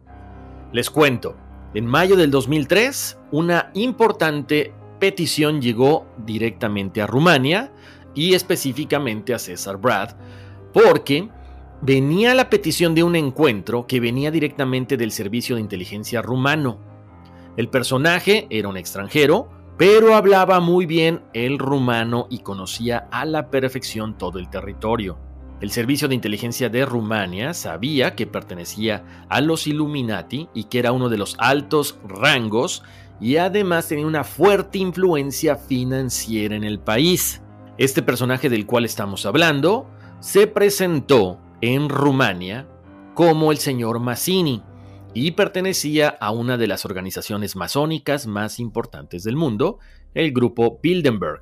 Les 0.71 0.89
cuento, 0.89 1.35
en 1.73 1.85
mayo 1.85 2.15
del 2.15 2.31
2003, 2.31 3.19
una 3.31 3.71
importante 3.73 4.73
petición 4.99 5.61
llegó 5.61 6.07
directamente 6.25 7.01
a 7.01 7.07
Rumania 7.07 7.73
y 8.15 8.33
específicamente 8.33 9.33
a 9.33 9.39
César 9.39 9.77
Brad, 9.77 10.15
porque 10.73 11.29
venía 11.81 12.33
la 12.33 12.49
petición 12.49 12.95
de 12.95 13.03
un 13.03 13.15
encuentro 13.15 13.85
que 13.85 13.99
venía 13.99 14.31
directamente 14.31 14.95
del 14.95 15.11
servicio 15.11 15.55
de 15.55 15.61
inteligencia 15.61 16.21
rumano. 16.21 16.79
El 17.57 17.69
personaje 17.69 18.47
era 18.49 18.69
un 18.69 18.77
extranjero, 18.77 19.49
pero 19.77 20.15
hablaba 20.15 20.59
muy 20.59 20.85
bien 20.85 21.23
el 21.33 21.59
rumano 21.59 22.27
y 22.29 22.39
conocía 22.39 23.09
a 23.11 23.25
la 23.25 23.49
perfección 23.49 24.17
todo 24.17 24.39
el 24.39 24.49
territorio. 24.49 25.26
El 25.59 25.71
servicio 25.71 26.07
de 26.07 26.13
inteligencia 26.13 26.69
de 26.69 26.85
Rumania 26.85 27.53
sabía 27.55 28.15
que 28.15 28.27
pertenecía 28.27 29.25
a 29.27 29.41
los 29.41 29.65
Illuminati 29.65 30.49
y 30.53 30.65
que 30.65 30.77
era 30.77 30.91
uno 30.91 31.09
de 31.09 31.17
los 31.17 31.35
altos 31.39 31.97
rangos 32.07 32.83
y 33.19 33.37
además 33.37 33.87
tenía 33.87 34.05
una 34.05 34.23
fuerte 34.23 34.77
influencia 34.77 35.55
financiera 35.55 36.55
en 36.55 36.63
el 36.63 36.79
país. 36.79 37.41
Este 37.79 38.03
personaje 38.03 38.49
del 38.49 38.67
cual 38.67 38.85
estamos 38.85 39.25
hablando 39.25 39.89
se 40.19 40.45
presentó 40.45 41.39
en 41.61 41.89
Rumania 41.89 42.67
como 43.15 43.51
el 43.51 43.57
señor 43.57 43.99
Mazzini 43.99 44.61
y 45.15 45.31
pertenecía 45.31 46.09
a 46.09 46.29
una 46.29 46.57
de 46.57 46.67
las 46.67 46.85
organizaciones 46.85 47.55
masónicas 47.55 48.27
más 48.27 48.59
importantes 48.59 49.23
del 49.23 49.35
mundo, 49.35 49.79
el 50.13 50.31
grupo 50.31 50.79
Bilderberg. 50.83 51.41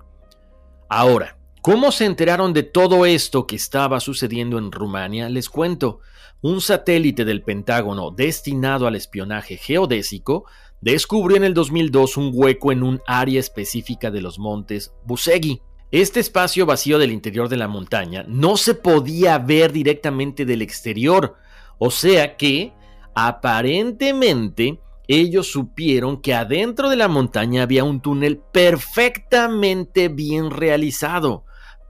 Ahora, 0.87 1.37
¿Cómo 1.65 1.91
se 1.91 2.05
enteraron 2.05 2.53
de 2.53 2.61
todo 2.61 3.07
esto 3.07 3.47
que 3.47 3.55
estaba 3.55 3.99
sucediendo 3.99 4.59
en 4.59 4.71
Rumania? 4.71 5.29
Les 5.29 5.49
cuento. 5.49 5.99
Un 6.43 6.61
satélite 6.61 7.25
del 7.25 7.41
Pentágono 7.41 8.11
destinado 8.11 8.85
al 8.85 8.95
espionaje 8.95 9.57
geodésico 9.57 10.45
descubrió 10.79 11.37
en 11.37 11.43
el 11.43 11.55
2002 11.55 12.17
un 12.17 12.29
hueco 12.35 12.71
en 12.71 12.83
un 12.83 13.01
área 13.07 13.39
específica 13.39 14.11
de 14.11 14.21
los 14.21 14.37
montes 14.37 14.93
Busegui. 15.05 15.63
Este 15.89 16.19
espacio 16.19 16.67
vacío 16.67 16.99
del 16.99 17.11
interior 17.11 17.49
de 17.49 17.57
la 17.57 17.67
montaña 17.67 18.23
no 18.27 18.57
se 18.57 18.75
podía 18.75 19.39
ver 19.39 19.71
directamente 19.71 20.45
del 20.45 20.61
exterior, 20.61 21.33
o 21.79 21.89
sea 21.89 22.37
que, 22.37 22.73
aparentemente, 23.15 24.79
ellos 25.07 25.51
supieron 25.51 26.21
que 26.21 26.35
adentro 26.35 26.91
de 26.91 26.97
la 26.97 27.07
montaña 27.07 27.63
había 27.63 27.83
un 27.83 28.01
túnel 28.01 28.37
perfectamente 28.37 30.09
bien 30.09 30.51
realizado 30.51 31.44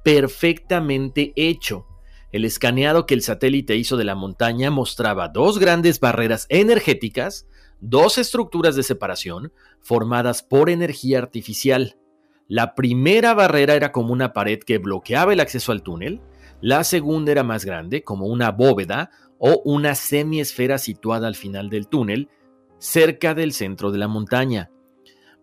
perfectamente 0.05 1.33
hecho. 1.35 1.87
El 2.31 2.45
escaneado 2.45 3.07
que 3.07 3.15
el 3.15 3.23
satélite 3.23 3.75
hizo 3.75 3.97
de 3.97 4.03
la 4.03 4.13
montaña 4.13 4.69
mostraba 4.69 5.29
dos 5.29 5.57
grandes 5.57 5.99
barreras 5.99 6.45
energéticas, 6.49 7.47
dos 7.79 8.19
estructuras 8.19 8.75
de 8.75 8.83
separación 8.83 9.51
formadas 9.81 10.43
por 10.43 10.69
energía 10.69 11.17
artificial. 11.17 11.97
La 12.47 12.75
primera 12.75 13.33
barrera 13.33 13.73
era 13.73 13.91
como 13.91 14.13
una 14.13 14.31
pared 14.31 14.59
que 14.59 14.77
bloqueaba 14.77 15.33
el 15.33 15.39
acceso 15.39 15.71
al 15.71 15.81
túnel, 15.81 16.21
la 16.61 16.83
segunda 16.83 17.31
era 17.31 17.41
más 17.41 17.65
grande, 17.65 18.03
como 18.03 18.27
una 18.27 18.51
bóveda 18.51 19.09
o 19.39 19.63
una 19.65 19.95
semiesfera 19.95 20.77
situada 20.77 21.27
al 21.27 21.35
final 21.35 21.71
del 21.71 21.87
túnel, 21.87 22.29
cerca 22.77 23.33
del 23.33 23.53
centro 23.53 23.91
de 23.91 23.97
la 23.97 24.07
montaña. 24.07 24.69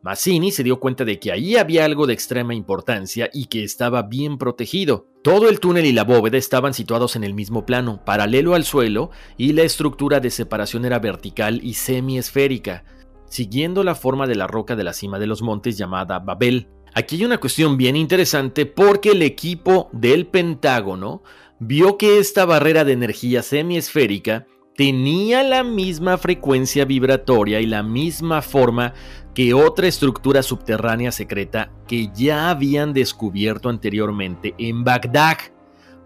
Mazzini 0.02 0.50
se 0.50 0.64
dio 0.64 0.80
cuenta 0.80 1.04
de 1.04 1.20
que 1.20 1.30
ahí 1.30 1.54
había 1.54 1.84
algo 1.84 2.08
de 2.08 2.12
extrema 2.12 2.54
importancia 2.54 3.30
y 3.32 3.44
que 3.46 3.62
estaba 3.62 4.02
bien 4.02 4.36
protegido. 4.36 5.06
Todo 5.22 5.48
el 5.48 5.60
túnel 5.60 5.86
y 5.86 5.92
la 5.92 6.02
bóveda 6.02 6.38
estaban 6.38 6.74
situados 6.74 7.14
en 7.14 7.22
el 7.22 7.34
mismo 7.34 7.64
plano, 7.64 8.04
paralelo 8.04 8.56
al 8.56 8.64
suelo, 8.64 9.12
y 9.36 9.52
la 9.52 9.62
estructura 9.62 10.18
de 10.18 10.30
separación 10.30 10.84
era 10.84 10.98
vertical 10.98 11.60
y 11.62 11.74
semiesférica, 11.74 12.84
siguiendo 13.26 13.84
la 13.84 13.94
forma 13.94 14.26
de 14.26 14.34
la 14.34 14.48
roca 14.48 14.74
de 14.74 14.82
la 14.82 14.92
cima 14.92 15.20
de 15.20 15.28
los 15.28 15.40
montes 15.40 15.78
llamada 15.78 16.18
Babel. 16.18 16.66
Aquí 16.94 17.16
hay 17.16 17.24
una 17.24 17.38
cuestión 17.38 17.76
bien 17.76 17.94
interesante 17.94 18.66
porque 18.66 19.12
el 19.12 19.22
equipo 19.22 19.88
del 19.92 20.26
Pentágono 20.26 21.22
vio 21.60 21.96
que 21.96 22.18
esta 22.18 22.44
barrera 22.44 22.84
de 22.84 22.92
energía 22.92 23.44
semiesférica 23.44 24.48
tenía 24.76 25.42
la 25.42 25.62
misma 25.64 26.18
frecuencia 26.18 26.84
vibratoria 26.84 27.60
y 27.60 27.66
la 27.66 27.82
misma 27.82 28.42
forma 28.42 28.94
que 29.34 29.54
otra 29.54 29.86
estructura 29.86 30.42
subterránea 30.42 31.12
secreta 31.12 31.70
que 31.86 32.10
ya 32.14 32.50
habían 32.50 32.92
descubierto 32.92 33.68
anteriormente 33.68 34.54
en 34.58 34.84
Bagdad. 34.84 35.38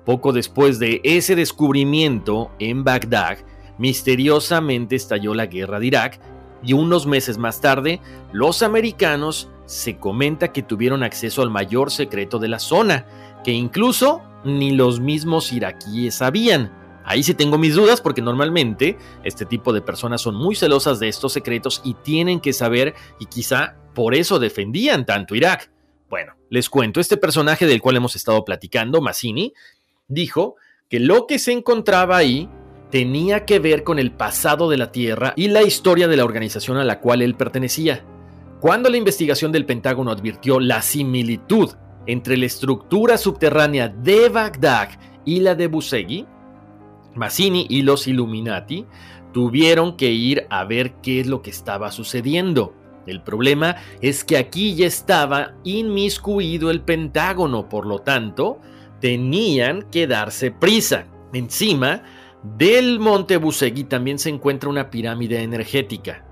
Poco 0.04 0.32
después 0.32 0.78
de 0.78 1.00
ese 1.04 1.34
descubrimiento 1.34 2.50
en 2.58 2.84
Bagdad, 2.84 3.38
misteriosamente 3.78 4.96
estalló 4.96 5.34
la 5.34 5.46
guerra 5.46 5.80
de 5.80 5.86
Irak 5.86 6.20
y 6.62 6.72
unos 6.72 7.06
meses 7.06 7.38
más 7.38 7.60
tarde, 7.60 8.00
los 8.32 8.62
americanos 8.62 9.50
se 9.66 9.96
comenta 9.98 10.52
que 10.52 10.62
tuvieron 10.62 11.02
acceso 11.02 11.42
al 11.42 11.50
mayor 11.50 11.90
secreto 11.90 12.38
de 12.38 12.48
la 12.48 12.58
zona, 12.58 13.06
que 13.44 13.52
incluso 13.52 14.22
ni 14.44 14.70
los 14.70 15.00
mismos 15.00 15.52
iraquíes 15.52 16.16
sabían. 16.16 16.85
Ahí 17.06 17.22
sí 17.22 17.34
tengo 17.34 17.56
mis 17.56 17.76
dudas 17.76 18.00
porque 18.00 18.20
normalmente 18.20 18.98
este 19.22 19.46
tipo 19.46 19.72
de 19.72 19.80
personas 19.80 20.20
son 20.20 20.34
muy 20.34 20.56
celosas 20.56 20.98
de 20.98 21.08
estos 21.08 21.32
secretos 21.32 21.80
y 21.84 21.94
tienen 21.94 22.40
que 22.40 22.52
saber 22.52 22.94
y 23.20 23.26
quizá 23.26 23.76
por 23.94 24.16
eso 24.16 24.40
defendían 24.40 25.06
tanto 25.06 25.36
Irak. 25.36 25.70
Bueno, 26.10 26.34
les 26.50 26.68
cuento, 26.68 26.98
este 26.98 27.16
personaje 27.16 27.64
del 27.64 27.80
cual 27.80 27.96
hemos 27.96 28.16
estado 28.16 28.44
platicando, 28.44 29.00
Massini, 29.00 29.54
dijo 30.08 30.56
que 30.88 30.98
lo 30.98 31.28
que 31.28 31.38
se 31.38 31.52
encontraba 31.52 32.16
ahí 32.16 32.50
tenía 32.90 33.44
que 33.44 33.60
ver 33.60 33.84
con 33.84 34.00
el 34.00 34.10
pasado 34.10 34.68
de 34.68 34.76
la 34.76 34.90
Tierra 34.90 35.32
y 35.36 35.46
la 35.46 35.62
historia 35.62 36.08
de 36.08 36.16
la 36.16 36.24
organización 36.24 36.76
a 36.76 36.84
la 36.84 37.00
cual 37.00 37.22
él 37.22 37.36
pertenecía. 37.36 38.04
Cuando 38.60 38.90
la 38.90 38.96
investigación 38.96 39.52
del 39.52 39.64
Pentágono 39.64 40.10
advirtió 40.10 40.58
la 40.58 40.82
similitud 40.82 41.70
entre 42.06 42.36
la 42.36 42.46
estructura 42.46 43.16
subterránea 43.16 43.88
de 43.88 44.28
Bagdad 44.28 44.90
y 45.24 45.40
la 45.40 45.54
de 45.54 45.68
Busegui, 45.68 46.26
Mazzini 47.16 47.66
y 47.68 47.82
los 47.82 48.06
Illuminati 48.06 48.86
tuvieron 49.32 49.96
que 49.96 50.10
ir 50.10 50.46
a 50.50 50.64
ver 50.64 50.94
qué 51.02 51.20
es 51.20 51.26
lo 51.26 51.42
que 51.42 51.50
estaba 51.50 51.92
sucediendo. 51.92 52.74
El 53.06 53.22
problema 53.22 53.76
es 54.00 54.24
que 54.24 54.36
aquí 54.36 54.74
ya 54.74 54.86
estaba 54.86 55.54
inmiscuido 55.62 56.70
el 56.70 56.80
Pentágono, 56.80 57.68
por 57.68 57.86
lo 57.86 58.00
tanto, 58.00 58.58
tenían 59.00 59.82
que 59.90 60.06
darse 60.06 60.50
prisa. 60.50 61.06
Encima 61.32 62.02
del 62.42 62.98
monte 62.98 63.36
Busegui 63.36 63.84
también 63.84 64.18
se 64.18 64.30
encuentra 64.30 64.70
una 64.70 64.90
pirámide 64.90 65.42
energética. 65.42 66.24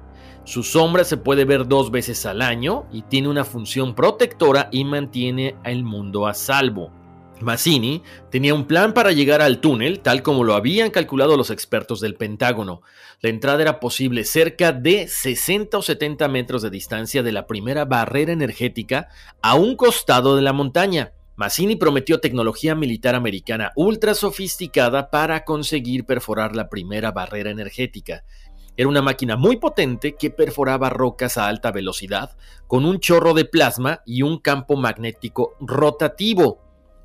Su 0.44 0.62
sombra 0.62 1.04
se 1.04 1.16
puede 1.16 1.44
ver 1.44 1.66
dos 1.66 1.90
veces 1.90 2.26
al 2.26 2.42
año 2.42 2.84
y 2.92 3.02
tiene 3.02 3.28
una 3.28 3.44
función 3.44 3.94
protectora 3.94 4.68
y 4.70 4.84
mantiene 4.84 5.56
al 5.64 5.84
mundo 5.84 6.26
a 6.26 6.34
salvo. 6.34 6.90
Mazzini 7.40 8.02
tenía 8.30 8.54
un 8.54 8.66
plan 8.66 8.94
para 8.94 9.12
llegar 9.12 9.42
al 9.42 9.60
túnel, 9.60 10.00
tal 10.00 10.22
como 10.22 10.44
lo 10.44 10.54
habían 10.54 10.90
calculado 10.90 11.36
los 11.36 11.50
expertos 11.50 12.00
del 12.00 12.14
Pentágono. 12.14 12.82
La 13.20 13.28
entrada 13.28 13.62
era 13.62 13.80
posible 13.80 14.24
cerca 14.24 14.72
de 14.72 15.08
60 15.08 15.78
o 15.78 15.82
70 15.82 16.28
metros 16.28 16.62
de 16.62 16.70
distancia 16.70 17.22
de 17.22 17.32
la 17.32 17.46
primera 17.46 17.84
barrera 17.84 18.32
energética 18.32 19.08
a 19.42 19.54
un 19.56 19.76
costado 19.76 20.36
de 20.36 20.42
la 20.42 20.52
montaña. 20.52 21.12
Mazzini 21.36 21.74
prometió 21.74 22.20
tecnología 22.20 22.76
militar 22.76 23.16
americana 23.16 23.72
ultra 23.74 24.14
sofisticada 24.14 25.10
para 25.10 25.44
conseguir 25.44 26.04
perforar 26.06 26.54
la 26.54 26.68
primera 26.68 27.10
barrera 27.10 27.50
energética. 27.50 28.24
Era 28.76 28.88
una 28.88 29.02
máquina 29.02 29.36
muy 29.36 29.56
potente 29.56 30.16
que 30.16 30.30
perforaba 30.30 30.90
rocas 30.90 31.38
a 31.38 31.48
alta 31.48 31.70
velocidad 31.70 32.36
con 32.66 32.84
un 32.84 32.98
chorro 32.98 33.34
de 33.34 33.44
plasma 33.44 34.02
y 34.04 34.22
un 34.22 34.38
campo 34.38 34.76
magnético 34.76 35.54
rotativo. 35.60 36.63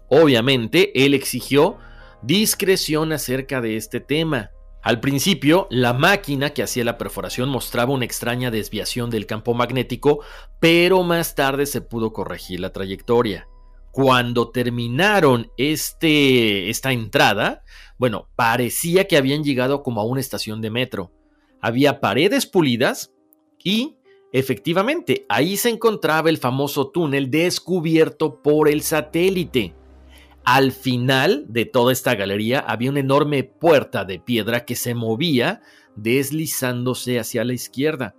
Obviamente, 0.10 1.06
él 1.06 1.14
exigió 1.14 1.78
discreción 2.22 3.12
acerca 3.14 3.62
de 3.62 3.78
este 3.78 4.00
tema. 4.00 4.52
Al 4.82 5.00
principio, 5.02 5.68
la 5.70 5.94
máquina 5.94 6.52
que 6.52 6.64
hacía 6.64 6.86
la 6.86 6.98
perforación 6.98 7.50
mostraba 7.50 7.94
una 7.94 8.06
extraña 8.06 8.50
desviación 8.50 9.10
del 9.10 9.26
campo 9.26 9.54
magnético, 9.54 10.24
pero 10.60 11.04
más 11.04 11.36
tarde 11.36 11.66
se 11.66 11.82
pudo 11.82 12.14
corregir 12.14 12.62
la 12.62 12.72
trayectoria. 12.72 13.48
Cuando 13.92 14.52
terminaron 14.52 15.52
este, 15.58 16.70
esta 16.70 16.94
entrada, 16.94 17.64
bueno, 17.98 18.30
parecía 18.36 19.08
que 19.08 19.18
habían 19.18 19.44
llegado 19.44 19.84
como 19.84 20.00
a 20.00 20.06
una 20.06 20.22
estación 20.22 20.62
de 20.62 20.70
metro. 20.70 21.12
Había 21.62 22.00
paredes 22.00 22.46
pulidas 22.46 23.12
y, 23.62 23.98
efectivamente, 24.32 25.26
ahí 25.28 25.58
se 25.58 25.70
encontraba 25.70 26.30
el 26.30 26.38
famoso 26.38 26.90
túnel 26.90 27.30
descubierto 27.30 28.42
por 28.42 28.70
el 28.70 28.82
satélite. 28.82 29.76
Al 30.52 30.72
final 30.72 31.46
de 31.48 31.66
toda 31.66 31.94
esta 31.94 32.16
galería 32.16 32.60
había 32.62 32.90
una 32.90 33.02
enorme 33.02 33.44
puerta 33.44 34.04
de 34.04 34.18
piedra 34.18 34.66
que 34.66 34.76
se 34.76 34.96
movía 34.96 35.62
deslizándose 35.96 37.20
hacia 37.20 37.44
la 37.44 37.54
izquierda. 37.54 38.16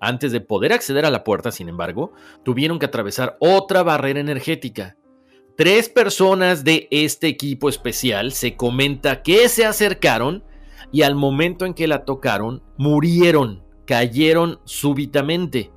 Antes 0.00 0.32
de 0.32 0.40
poder 0.40 0.72
acceder 0.72 1.04
a 1.04 1.10
la 1.10 1.22
puerta, 1.22 1.52
sin 1.52 1.68
embargo, 1.68 2.14
tuvieron 2.46 2.78
que 2.78 2.86
atravesar 2.86 3.36
otra 3.40 3.82
barrera 3.82 4.20
energética. 4.20 4.96
Tres 5.54 5.90
personas 5.90 6.64
de 6.64 6.88
este 6.90 7.26
equipo 7.26 7.68
especial 7.68 8.32
se 8.32 8.56
comenta 8.56 9.22
que 9.22 9.50
se 9.50 9.66
acercaron 9.66 10.44
y 10.92 11.02
al 11.02 11.14
momento 11.14 11.66
en 11.66 11.74
que 11.74 11.88
la 11.88 12.06
tocaron, 12.06 12.62
murieron, 12.78 13.62
cayeron 13.84 14.60
súbitamente. 14.64 15.72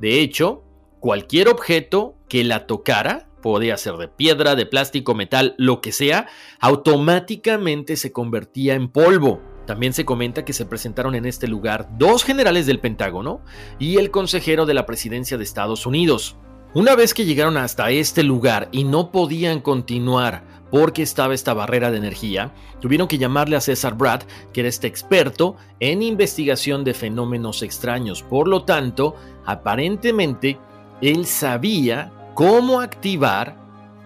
De 0.00 0.20
hecho, 0.20 0.64
cualquier 0.98 1.46
objeto 1.46 2.16
que 2.28 2.42
la 2.42 2.66
tocara 2.66 3.27
podía 3.48 3.78
ser 3.78 3.94
de 3.94 4.08
piedra, 4.08 4.56
de 4.56 4.66
plástico, 4.66 5.14
metal, 5.14 5.54
lo 5.56 5.80
que 5.80 5.90
sea, 5.90 6.26
automáticamente 6.60 7.96
se 7.96 8.12
convertía 8.12 8.74
en 8.74 8.88
polvo. 8.88 9.40
También 9.66 9.94
se 9.94 10.04
comenta 10.04 10.44
que 10.44 10.52
se 10.52 10.66
presentaron 10.66 11.14
en 11.14 11.24
este 11.24 11.48
lugar 11.48 11.88
dos 11.96 12.24
generales 12.24 12.66
del 12.66 12.78
Pentágono 12.78 13.40
y 13.78 13.96
el 13.96 14.10
consejero 14.10 14.66
de 14.66 14.74
la 14.74 14.84
presidencia 14.84 15.38
de 15.38 15.44
Estados 15.44 15.86
Unidos. 15.86 16.36
Una 16.74 16.94
vez 16.94 17.14
que 17.14 17.24
llegaron 17.24 17.56
hasta 17.56 17.90
este 17.90 18.22
lugar 18.22 18.68
y 18.70 18.84
no 18.84 19.10
podían 19.10 19.62
continuar 19.62 20.44
porque 20.70 21.00
estaba 21.00 21.32
esta 21.32 21.54
barrera 21.54 21.90
de 21.90 21.96
energía, 21.96 22.52
tuvieron 22.82 23.08
que 23.08 23.16
llamarle 23.16 23.56
a 23.56 23.62
César 23.62 23.94
Brad, 23.94 24.24
que 24.52 24.60
era 24.60 24.68
este 24.68 24.88
experto 24.88 25.56
en 25.80 26.02
investigación 26.02 26.84
de 26.84 26.92
fenómenos 26.92 27.62
extraños. 27.62 28.22
Por 28.22 28.46
lo 28.46 28.64
tanto, 28.64 29.16
aparentemente, 29.46 30.58
él 31.00 31.24
sabía 31.24 32.12
cómo 32.38 32.80
activar 32.80 33.56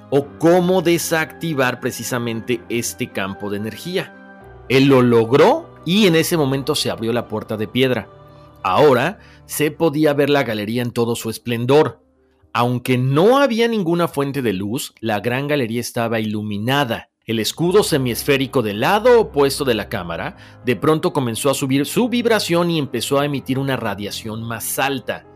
o 0.08 0.26
cómo 0.38 0.80
desactivar 0.80 1.80
precisamente 1.80 2.62
este 2.70 3.12
campo 3.12 3.50
de 3.50 3.58
energía. 3.58 4.64
Él 4.70 4.86
lo 4.86 5.02
logró 5.02 5.68
y 5.84 6.06
en 6.06 6.16
ese 6.16 6.38
momento 6.38 6.74
se 6.74 6.88
abrió 6.88 7.12
la 7.12 7.28
puerta 7.28 7.58
de 7.58 7.68
piedra. 7.68 8.08
Ahora 8.62 9.18
se 9.44 9.70
podía 9.70 10.14
ver 10.14 10.30
la 10.30 10.44
galería 10.44 10.80
en 10.80 10.92
todo 10.92 11.14
su 11.14 11.28
esplendor. 11.28 12.00
Aunque 12.54 12.96
no 12.96 13.36
había 13.36 13.68
ninguna 13.68 14.08
fuente 14.08 14.40
de 14.40 14.54
luz, 14.54 14.94
la 15.00 15.20
gran 15.20 15.46
galería 15.46 15.82
estaba 15.82 16.18
iluminada. 16.18 17.10
El 17.26 17.38
escudo 17.38 17.82
semiesférico 17.82 18.62
del 18.62 18.80
lado 18.80 19.20
opuesto 19.20 19.66
de 19.66 19.74
la 19.74 19.90
cámara 19.90 20.38
de 20.64 20.74
pronto 20.74 21.12
comenzó 21.12 21.50
a 21.50 21.54
subir 21.54 21.84
su 21.84 22.08
vibración 22.08 22.70
y 22.70 22.78
empezó 22.78 23.20
a 23.20 23.26
emitir 23.26 23.58
una 23.58 23.76
radiación 23.76 24.42
más 24.42 24.78
alta. 24.78 25.26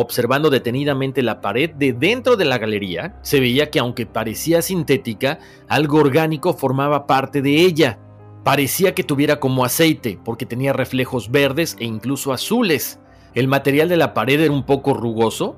Observando 0.00 0.48
detenidamente 0.48 1.24
la 1.24 1.40
pared 1.40 1.70
de 1.70 1.92
dentro 1.92 2.36
de 2.36 2.44
la 2.44 2.58
galería, 2.58 3.18
se 3.22 3.40
veía 3.40 3.68
que 3.68 3.80
aunque 3.80 4.06
parecía 4.06 4.62
sintética, 4.62 5.40
algo 5.66 5.98
orgánico 5.98 6.54
formaba 6.54 7.08
parte 7.08 7.42
de 7.42 7.62
ella. 7.62 7.98
Parecía 8.44 8.94
que 8.94 9.02
tuviera 9.02 9.40
como 9.40 9.64
aceite, 9.64 10.16
porque 10.24 10.46
tenía 10.46 10.72
reflejos 10.72 11.32
verdes 11.32 11.76
e 11.80 11.84
incluso 11.84 12.32
azules. 12.32 13.00
El 13.34 13.48
material 13.48 13.88
de 13.88 13.96
la 13.96 14.14
pared 14.14 14.40
era 14.40 14.52
un 14.52 14.64
poco 14.64 14.94
rugoso 14.94 15.56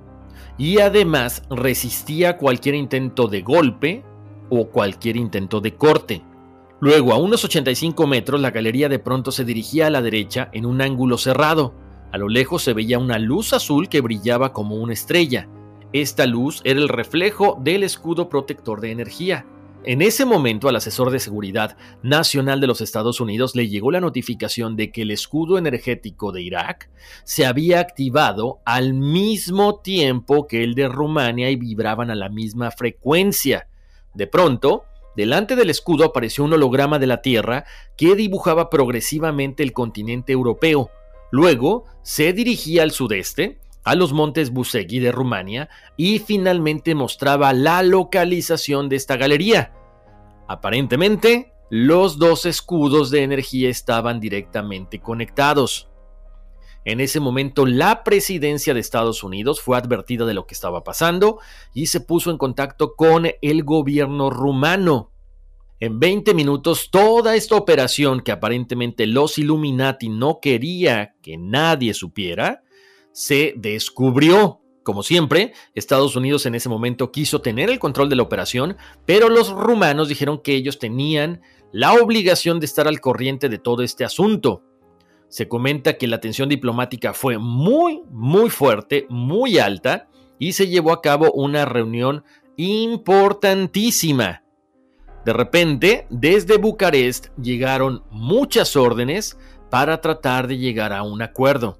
y 0.56 0.78
además 0.78 1.42
resistía 1.50 2.38
cualquier 2.38 2.76
intento 2.76 3.28
de 3.28 3.42
golpe 3.42 4.04
o 4.48 4.70
cualquier 4.70 5.18
intento 5.18 5.60
de 5.60 5.74
corte. 5.74 6.24
Luego, 6.80 7.12
a 7.12 7.18
unos 7.18 7.44
85 7.44 8.06
metros, 8.06 8.40
la 8.40 8.52
galería 8.52 8.88
de 8.88 9.00
pronto 9.00 9.32
se 9.32 9.44
dirigía 9.44 9.88
a 9.88 9.90
la 9.90 10.00
derecha 10.00 10.48
en 10.54 10.64
un 10.64 10.80
ángulo 10.80 11.18
cerrado. 11.18 11.74
A 12.12 12.18
lo 12.18 12.28
lejos 12.28 12.62
se 12.62 12.72
veía 12.72 12.98
una 12.98 13.18
luz 13.18 13.52
azul 13.52 13.88
que 13.88 14.00
brillaba 14.00 14.52
como 14.52 14.76
una 14.76 14.92
estrella. 14.92 15.48
Esta 15.92 16.26
luz 16.26 16.60
era 16.64 16.80
el 16.80 16.88
reflejo 16.88 17.58
del 17.60 17.84
escudo 17.84 18.28
protector 18.28 18.80
de 18.80 18.90
energía. 18.90 19.46
En 19.84 20.02
ese 20.02 20.26
momento 20.26 20.68
al 20.68 20.76
asesor 20.76 21.10
de 21.10 21.20
seguridad 21.20 21.76
nacional 22.02 22.60
de 22.60 22.66
los 22.66 22.82
Estados 22.82 23.18
Unidos 23.18 23.56
le 23.56 23.68
llegó 23.68 23.90
la 23.90 24.00
notificación 24.00 24.76
de 24.76 24.92
que 24.92 25.02
el 25.02 25.10
escudo 25.10 25.56
energético 25.56 26.32
de 26.32 26.42
Irak 26.42 26.90
se 27.24 27.46
había 27.46 27.80
activado 27.80 28.60
al 28.66 28.92
mismo 28.92 29.80
tiempo 29.80 30.46
que 30.46 30.64
el 30.64 30.74
de 30.74 30.86
Rumania 30.86 31.48
y 31.48 31.56
vibraban 31.56 32.10
a 32.10 32.14
la 32.14 32.28
misma 32.28 32.70
frecuencia. 32.70 33.68
De 34.12 34.26
pronto, 34.26 34.84
delante 35.16 35.56
del 35.56 35.70
escudo 35.70 36.04
apareció 36.04 36.44
un 36.44 36.52
holograma 36.52 36.98
de 36.98 37.06
la 37.06 37.22
Tierra 37.22 37.64
que 37.96 38.14
dibujaba 38.16 38.68
progresivamente 38.68 39.62
el 39.62 39.72
continente 39.72 40.32
europeo. 40.32 40.90
Luego 41.30 41.84
se 42.02 42.32
dirigía 42.32 42.82
al 42.82 42.90
sudeste, 42.90 43.60
a 43.84 43.94
los 43.94 44.12
montes 44.12 44.50
Busegui 44.50 44.98
de 44.98 45.12
Rumania 45.12 45.68
y 45.96 46.18
finalmente 46.18 46.94
mostraba 46.94 47.52
la 47.52 47.82
localización 47.82 48.88
de 48.88 48.96
esta 48.96 49.16
galería. 49.16 49.72
Aparentemente 50.48 51.52
los 51.70 52.18
dos 52.18 52.46
escudos 52.46 53.10
de 53.10 53.22
energía 53.22 53.70
estaban 53.70 54.18
directamente 54.18 55.00
conectados. 55.00 55.88
En 56.84 57.00
ese 57.00 57.20
momento 57.20 57.66
la 57.66 58.02
presidencia 58.02 58.74
de 58.74 58.80
Estados 58.80 59.22
Unidos 59.22 59.60
fue 59.60 59.76
advertida 59.76 60.24
de 60.24 60.34
lo 60.34 60.46
que 60.46 60.54
estaba 60.54 60.82
pasando 60.82 61.38
y 61.74 61.86
se 61.86 62.00
puso 62.00 62.30
en 62.30 62.38
contacto 62.38 62.96
con 62.96 63.28
el 63.40 63.64
gobierno 63.64 64.30
rumano. 64.30 65.12
En 65.82 65.98
20 65.98 66.34
minutos 66.34 66.90
toda 66.90 67.34
esta 67.36 67.56
operación 67.56 68.20
que 68.20 68.32
aparentemente 68.32 69.06
los 69.06 69.38
Illuminati 69.38 70.10
no 70.10 70.38
quería 70.38 71.14
que 71.22 71.38
nadie 71.38 71.94
supiera, 71.94 72.62
se 73.12 73.54
descubrió. 73.56 74.60
Como 74.82 75.02
siempre, 75.02 75.54
Estados 75.74 76.16
Unidos 76.16 76.44
en 76.44 76.54
ese 76.54 76.68
momento 76.68 77.10
quiso 77.10 77.40
tener 77.40 77.70
el 77.70 77.78
control 77.78 78.10
de 78.10 78.16
la 78.16 78.22
operación, 78.22 78.76
pero 79.06 79.30
los 79.30 79.48
rumanos 79.48 80.10
dijeron 80.10 80.42
que 80.42 80.54
ellos 80.54 80.78
tenían 80.78 81.40
la 81.72 81.94
obligación 81.94 82.60
de 82.60 82.66
estar 82.66 82.86
al 82.86 83.00
corriente 83.00 83.48
de 83.48 83.58
todo 83.58 83.82
este 83.82 84.04
asunto. 84.04 84.62
Se 85.28 85.48
comenta 85.48 85.96
que 85.96 86.08
la 86.08 86.20
tensión 86.20 86.50
diplomática 86.50 87.14
fue 87.14 87.38
muy, 87.38 88.02
muy 88.10 88.50
fuerte, 88.50 89.06
muy 89.08 89.58
alta, 89.58 90.10
y 90.38 90.52
se 90.52 90.68
llevó 90.68 90.92
a 90.92 91.00
cabo 91.00 91.32
una 91.32 91.64
reunión 91.64 92.22
importantísima. 92.58 94.42
De 95.24 95.32
repente, 95.32 96.06
desde 96.08 96.56
Bucarest 96.56 97.28
llegaron 97.36 98.02
muchas 98.10 98.76
órdenes 98.76 99.38
para 99.70 100.00
tratar 100.00 100.46
de 100.46 100.58
llegar 100.58 100.92
a 100.92 101.02
un 101.02 101.22
acuerdo. 101.22 101.78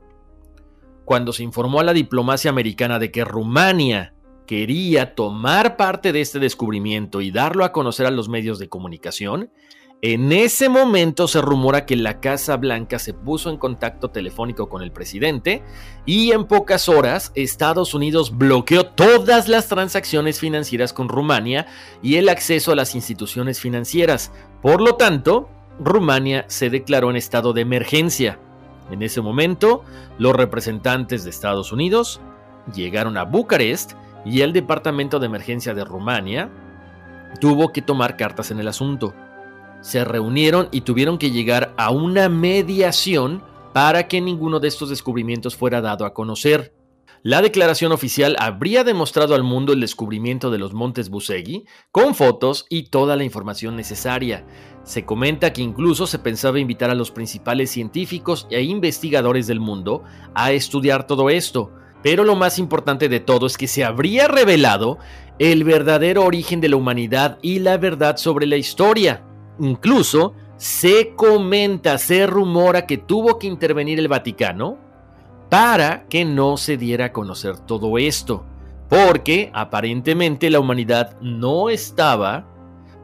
Cuando 1.05 1.33
se 1.33 1.43
informó 1.43 1.81
a 1.81 1.85
la 1.85 1.93
diplomacia 1.93 2.51
americana 2.51 2.99
de 2.99 3.11
que 3.11 3.25
Rumania 3.25 4.15
quería 4.47 5.15
tomar 5.15 5.77
parte 5.77 6.13
de 6.13 6.21
este 6.21 6.39
descubrimiento 6.39 7.21
y 7.21 7.31
darlo 7.31 7.65
a 7.65 7.73
conocer 7.73 8.07
a 8.07 8.11
los 8.11 8.29
medios 8.29 8.59
de 8.59 8.69
comunicación, 8.69 9.51
en 10.03 10.33
ese 10.33 10.71
momento 10.71 11.29
se 11.29 11.43
rumora 11.43 11.85
que 11.85 11.95
la 11.95 12.21
Casa 12.21 12.57
Blanca 12.57 12.99
se 12.99 13.13
puso 13.13 13.51
en 13.51 13.59
contacto 13.59 14.09
telefónico 14.09 14.71
con 14.71 14.83
el 14.83 14.93
presidente 14.93 15.63
y 16.07 16.33
en 16.33 16.47
pocas 16.47 16.89
horas 16.89 17.33
Estados 17.35 17.93
Unidos 17.93 18.37
bloqueó 18.39 18.87
todas 18.87 19.47
las 19.49 19.69
transacciones 19.69 20.41
financieras 20.41 20.95
con 20.95 21.11
Rumania 21.11 21.67
y 22.03 22.17
el 22.17 22.31
acceso 22.31 22.73
a 22.73 22.77
las 22.77 22.95
instituciones 22.95 23.61
financieras. 23.61 24.33
Por 24.63 24.81
lo 24.81 24.95
tanto, 24.95 25.51
Rumania 25.79 26.47
se 26.49 26.71
declaró 26.71 27.11
en 27.11 27.17
estado 27.17 27.53
de 27.53 27.61
emergencia. 27.61 28.39
En 28.91 29.03
ese 29.03 29.21
momento, 29.21 29.85
los 30.19 30.35
representantes 30.35 31.25
de 31.25 31.31
Estados 31.31 31.73
Unidos 31.73 32.23
llegaron 32.75 33.19
a 33.19 33.25
Bucarest 33.25 33.93
y 34.25 34.41
el 34.41 34.55
Departamento 34.55 35.19
de 35.19 35.27
Emergencia 35.27 35.75
de 35.75 35.85
Rumania 35.85 36.49
tuvo 37.39 37.71
que 37.71 37.83
tomar 37.83 38.17
cartas 38.17 38.51
en 38.51 38.61
el 38.61 38.69
asunto 38.69 39.15
se 39.81 40.05
reunieron 40.05 40.69
y 40.73 40.83
tuvieron 40.83 41.19
que 41.19 41.31
llegar 41.31 41.75
a 41.77 41.91
una 41.91 42.29
mediación 42.29 43.43
para 43.73 44.09
que 44.09 44.21
ninguno 44.21 44.61
de 44.61 44.69
estos 44.69 44.89
descubrimientos 44.89 45.57
fuera 45.57 45.81
dado 45.81 46.05
a 46.05 46.15
conocer. 46.15 46.75
La 47.23 47.43
declaración 47.43 47.93
oficial 47.93 48.35
habría 48.39 48.83
demostrado 48.83 49.35
al 49.35 49.43
mundo 49.43 49.75
el 49.75 49.81
descubrimiento 49.81 50.51
de 50.51 50.57
los 50.57 50.73
montes 50.73 51.11
Busegui 51.11 51.67
con 51.93 52.15
fotos 52.15 52.65
y 52.71 52.85
toda 52.85 53.15
la 53.15 53.25
información 53.25 53.77
necesaria. 53.77 54.47
Se 54.85 55.05
comenta 55.05 55.53
que 55.53 55.61
incluso 55.61 56.07
se 56.07 56.19
pensaba 56.19 56.61
invitar 56.61 56.89
a 56.89 56.95
los 56.95 57.11
principales 57.11 57.71
científicos 57.71 58.47
e 58.51 58.63
investigadores 58.63 59.47
del 59.47 59.61
mundo 59.61 60.03
a 60.35 60.53
estudiar 60.53 61.07
todo 61.07 61.29
esto, 61.29 61.73
pero 62.03 62.25
lo 62.25 62.37
más 62.37 62.59
importante 62.59 63.11
de 63.11 63.21
todo 63.21 63.47
es 63.47 63.59
que 63.59 63.69
se 63.69 63.85
habría 63.85 64.27
revelado 64.27 64.97
el 65.39 65.65
verdadero 65.65 66.25
origen 66.25 66.63
de 66.63 66.71
la 66.71 66.77
humanidad 66.77 67.39
y 67.43 67.59
la 67.59 67.77
verdad 67.77 68.17
sobre 68.17 68.47
la 68.47 68.57
historia. 68.57 69.27
Incluso 69.61 70.35
se 70.57 71.15
comenta, 71.15 71.99
se 71.99 72.27
rumora 72.27 72.87
que 72.87 72.99
tuvo 72.99 73.39
que 73.39 73.47
intervenir 73.47 73.99
el 73.99 74.09
Vaticano 74.09 74.79
para 75.51 76.07
que 76.09 76.25
no 76.25 76.57
se 76.57 76.77
diera 76.77 77.07
a 77.07 77.13
conocer 77.13 77.59
todo 77.59 77.99
esto, 77.99 78.45
porque 78.89 79.51
aparentemente 79.53 80.49
la 80.49 80.61
humanidad 80.61 81.17
no 81.21 81.71
estaba 81.71 82.47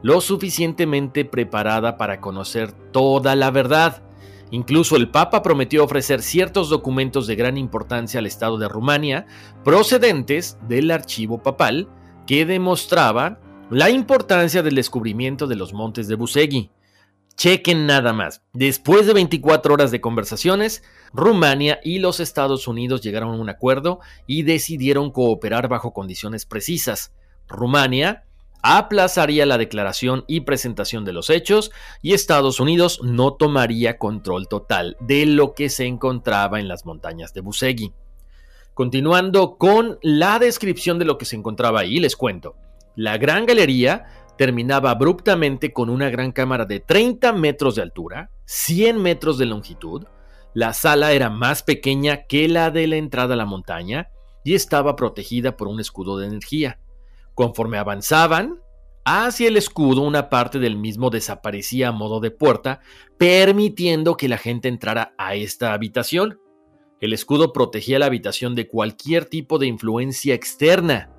lo 0.02 0.20
suficientemente 0.20 1.24
preparada 1.24 1.96
para 1.96 2.20
conocer 2.20 2.72
toda 2.72 3.34
la 3.34 3.50
verdad. 3.50 4.02
Incluso 4.50 4.96
el 4.96 5.10
Papa 5.10 5.42
prometió 5.42 5.82
ofrecer 5.82 6.22
ciertos 6.22 6.68
documentos 6.70 7.26
de 7.26 7.36
gran 7.36 7.58
importancia 7.58 8.20
al 8.20 8.26
Estado 8.26 8.58
de 8.58 8.68
Rumania, 8.68 9.26
procedentes 9.64 10.56
del 10.68 10.90
archivo 10.90 11.42
papal, 11.42 11.88
que 12.26 12.46
demostraban 12.46 13.38
la 13.70 13.90
importancia 13.90 14.62
del 14.62 14.76
descubrimiento 14.76 15.48
de 15.48 15.56
los 15.56 15.72
montes 15.72 16.06
de 16.06 16.14
Busegui. 16.14 16.70
Chequen 17.36 17.86
nada 17.86 18.12
más. 18.12 18.42
Después 18.52 19.06
de 19.06 19.12
24 19.12 19.74
horas 19.74 19.90
de 19.90 20.00
conversaciones, 20.00 20.84
Rumania 21.12 21.80
y 21.82 21.98
los 21.98 22.20
Estados 22.20 22.68
Unidos 22.68 23.02
llegaron 23.02 23.34
a 23.34 23.40
un 23.40 23.48
acuerdo 23.48 23.98
y 24.26 24.44
decidieron 24.44 25.10
cooperar 25.10 25.68
bajo 25.68 25.92
condiciones 25.92 26.46
precisas. 26.46 27.12
Rumania 27.48 28.24
aplazaría 28.62 29.46
la 29.46 29.58
declaración 29.58 30.24
y 30.28 30.40
presentación 30.40 31.04
de 31.04 31.12
los 31.12 31.28
hechos 31.28 31.72
y 32.02 32.14
Estados 32.14 32.60
Unidos 32.60 33.00
no 33.02 33.34
tomaría 33.34 33.98
control 33.98 34.48
total 34.48 34.96
de 35.00 35.26
lo 35.26 35.54
que 35.54 35.70
se 35.70 35.86
encontraba 35.86 36.60
en 36.60 36.68
las 36.68 36.86
montañas 36.86 37.34
de 37.34 37.40
Busegui. 37.40 37.92
Continuando 38.74 39.58
con 39.58 39.98
la 40.02 40.38
descripción 40.38 40.98
de 40.98 41.04
lo 41.04 41.18
que 41.18 41.24
se 41.24 41.36
encontraba 41.36 41.80
ahí, 41.80 41.98
les 41.98 42.14
cuento. 42.14 42.54
La 42.96 43.18
gran 43.18 43.44
galería 43.44 44.06
terminaba 44.38 44.90
abruptamente 44.90 45.72
con 45.72 45.90
una 45.90 46.10
gran 46.10 46.32
cámara 46.32 46.64
de 46.64 46.80
30 46.80 47.32
metros 47.32 47.74
de 47.74 47.82
altura, 47.82 48.30
100 48.46 49.00
metros 49.00 49.38
de 49.38 49.46
longitud. 49.46 50.04
La 50.54 50.72
sala 50.72 51.12
era 51.12 51.28
más 51.28 51.62
pequeña 51.62 52.26
que 52.26 52.48
la 52.48 52.70
de 52.70 52.86
la 52.86 52.96
entrada 52.96 53.34
a 53.34 53.36
la 53.36 53.44
montaña 53.44 54.08
y 54.44 54.54
estaba 54.54 54.96
protegida 54.96 55.56
por 55.56 55.68
un 55.68 55.78
escudo 55.78 56.16
de 56.18 56.26
energía. 56.26 56.80
Conforme 57.34 57.76
avanzaban, 57.76 58.60
hacia 59.04 59.48
el 59.48 59.56
escudo 59.56 60.02
una 60.02 60.30
parte 60.30 60.58
del 60.58 60.76
mismo 60.76 61.10
desaparecía 61.10 61.88
a 61.88 61.92
modo 61.92 62.20
de 62.20 62.30
puerta, 62.30 62.80
permitiendo 63.18 64.16
que 64.16 64.28
la 64.28 64.38
gente 64.38 64.68
entrara 64.68 65.14
a 65.18 65.34
esta 65.34 65.74
habitación. 65.74 66.40
El 67.00 67.12
escudo 67.12 67.52
protegía 67.52 67.98
la 67.98 68.06
habitación 68.06 68.54
de 68.54 68.66
cualquier 68.66 69.26
tipo 69.26 69.58
de 69.58 69.66
influencia 69.66 70.34
externa, 70.34 71.10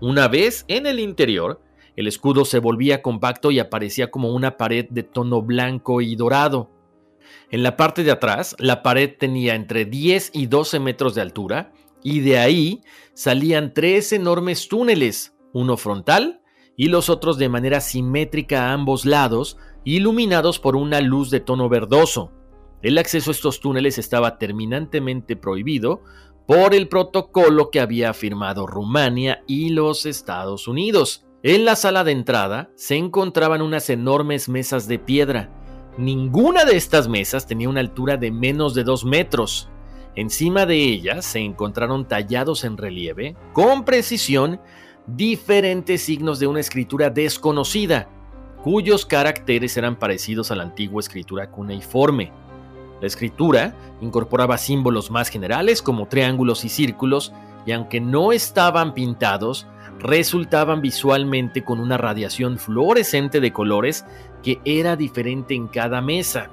una 0.00 0.28
vez 0.28 0.64
en 0.68 0.86
el 0.86 0.98
interior, 1.00 1.60
el 1.96 2.06
escudo 2.06 2.44
se 2.44 2.58
volvía 2.58 3.02
compacto 3.02 3.50
y 3.50 3.58
aparecía 3.58 4.10
como 4.10 4.32
una 4.34 4.56
pared 4.56 4.86
de 4.88 5.02
tono 5.02 5.42
blanco 5.42 6.00
y 6.00 6.16
dorado. 6.16 6.70
En 7.50 7.62
la 7.62 7.76
parte 7.76 8.04
de 8.04 8.10
atrás, 8.10 8.56
la 8.58 8.82
pared 8.82 9.10
tenía 9.18 9.54
entre 9.54 9.84
10 9.84 10.30
y 10.34 10.46
12 10.46 10.80
metros 10.80 11.14
de 11.14 11.20
altura 11.20 11.72
y 12.02 12.20
de 12.20 12.38
ahí 12.38 12.82
salían 13.12 13.74
tres 13.74 14.12
enormes 14.12 14.68
túneles, 14.68 15.34
uno 15.52 15.76
frontal 15.76 16.40
y 16.76 16.86
los 16.88 17.10
otros 17.10 17.36
de 17.36 17.48
manera 17.48 17.80
simétrica 17.80 18.68
a 18.68 18.72
ambos 18.72 19.04
lados, 19.04 19.58
iluminados 19.84 20.58
por 20.58 20.76
una 20.76 21.00
luz 21.00 21.30
de 21.30 21.40
tono 21.40 21.68
verdoso. 21.68 22.32
El 22.82 22.96
acceso 22.96 23.30
a 23.30 23.32
estos 23.32 23.60
túneles 23.60 23.98
estaba 23.98 24.38
terminantemente 24.38 25.36
prohibido, 25.36 26.02
por 26.50 26.74
el 26.74 26.88
protocolo 26.88 27.70
que 27.70 27.78
había 27.78 28.12
firmado 28.12 28.66
Rumania 28.66 29.44
y 29.46 29.68
los 29.68 30.04
Estados 30.04 30.66
Unidos. 30.66 31.24
En 31.44 31.64
la 31.64 31.76
sala 31.76 32.02
de 32.02 32.10
entrada 32.10 32.72
se 32.74 32.96
encontraban 32.96 33.62
unas 33.62 33.88
enormes 33.88 34.48
mesas 34.48 34.88
de 34.88 34.98
piedra. 34.98 35.48
Ninguna 35.96 36.64
de 36.64 36.76
estas 36.76 37.06
mesas 37.06 37.46
tenía 37.46 37.68
una 37.68 37.78
altura 37.78 38.16
de 38.16 38.32
menos 38.32 38.74
de 38.74 38.82
dos 38.82 39.04
metros. 39.04 39.68
Encima 40.16 40.66
de 40.66 40.74
ellas 40.74 41.24
se 41.24 41.38
encontraron 41.38 42.08
tallados 42.08 42.64
en 42.64 42.76
relieve, 42.76 43.36
con 43.52 43.84
precisión, 43.84 44.60
diferentes 45.06 46.02
signos 46.02 46.40
de 46.40 46.48
una 46.48 46.58
escritura 46.58 47.10
desconocida, 47.10 48.08
cuyos 48.64 49.06
caracteres 49.06 49.76
eran 49.76 50.00
parecidos 50.00 50.50
a 50.50 50.56
la 50.56 50.64
antigua 50.64 50.98
escritura 50.98 51.48
cuneiforme. 51.52 52.32
La 53.00 53.06
escritura 53.06 53.74
incorporaba 54.00 54.58
símbolos 54.58 55.10
más 55.10 55.28
generales 55.28 55.82
como 55.82 56.06
triángulos 56.06 56.64
y 56.64 56.68
círculos, 56.68 57.32
y 57.66 57.72
aunque 57.72 58.00
no 58.00 58.32
estaban 58.32 58.94
pintados, 58.94 59.66
resultaban 59.98 60.80
visualmente 60.80 61.62
con 61.62 61.80
una 61.80 61.96
radiación 61.96 62.58
fluorescente 62.58 63.40
de 63.40 63.52
colores 63.52 64.04
que 64.42 64.60
era 64.64 64.96
diferente 64.96 65.54
en 65.54 65.68
cada 65.68 66.00
mesa. 66.00 66.50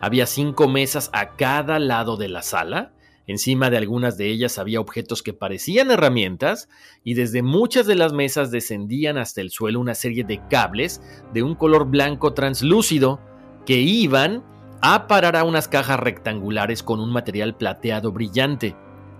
Había 0.00 0.26
cinco 0.26 0.68
mesas 0.68 1.10
a 1.12 1.36
cada 1.36 1.78
lado 1.78 2.16
de 2.16 2.28
la 2.28 2.42
sala, 2.42 2.92
encima 3.26 3.70
de 3.70 3.76
algunas 3.76 4.16
de 4.16 4.28
ellas 4.28 4.58
había 4.58 4.80
objetos 4.80 5.22
que 5.22 5.32
parecían 5.32 5.90
herramientas, 5.90 6.68
y 7.04 7.14
desde 7.14 7.42
muchas 7.42 7.86
de 7.86 7.94
las 7.94 8.12
mesas 8.12 8.50
descendían 8.50 9.18
hasta 9.18 9.40
el 9.40 9.50
suelo 9.50 9.78
una 9.78 9.94
serie 9.94 10.24
de 10.24 10.40
cables 10.48 11.00
de 11.32 11.42
un 11.42 11.54
color 11.54 11.86
blanco 11.86 12.32
translúcido 12.32 13.20
que 13.66 13.78
iban 13.78 14.42
a 14.82 15.06
parar 15.06 15.36
a 15.36 15.44
unas 15.44 15.68
cajas 15.68 16.00
rectangulares 16.00 16.82
con 16.82 17.00
un 17.00 17.12
material 17.12 17.54
plateado 17.54 18.12
brillante. 18.12 18.76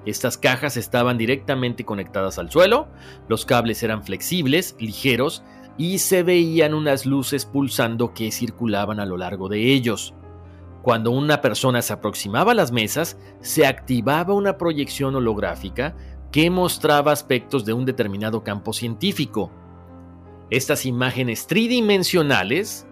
Estas 0.07 0.39
cajas 0.39 0.77
estaban 0.77 1.19
directamente 1.19 1.85
conectadas 1.85 2.39
al 2.39 2.51
suelo, 2.51 2.89
los 3.29 3.45
cables 3.45 3.83
eran 3.83 4.03
flexibles, 4.03 4.75
ligeros 4.79 5.43
y 5.77 5.99
se 5.99 6.23
veían 6.23 6.73
unas 6.73 7.05
luces 7.05 7.45
pulsando 7.45 8.15
que 8.15 8.33
circulaban 8.33 9.01
a 9.01 9.07
lo 9.07 9.19
largo 9.19 9.49
de 9.49 9.73
ellos. 9.73 10.15
Cuando 10.83 11.11
una 11.11 11.43
persona 11.43 11.83
se 11.83 11.93
aproximaba 11.93 12.53
a 12.53 12.55
las 12.55 12.73
mesas, 12.73 13.19
se 13.41 13.67
activaba 13.67 14.33
una 14.33 14.57
proyección 14.57 15.15
holográfica 15.15 15.95
que 16.33 16.49
mostraba 16.49 17.13
aspectos 17.13 17.67
de 17.67 17.75
un 17.75 17.85
determinado 17.85 18.43
campo 18.43 18.73
científico. 18.73 19.51
Estas 20.49 20.87
imágenes 20.87 21.47
tridimensionales 21.47 22.87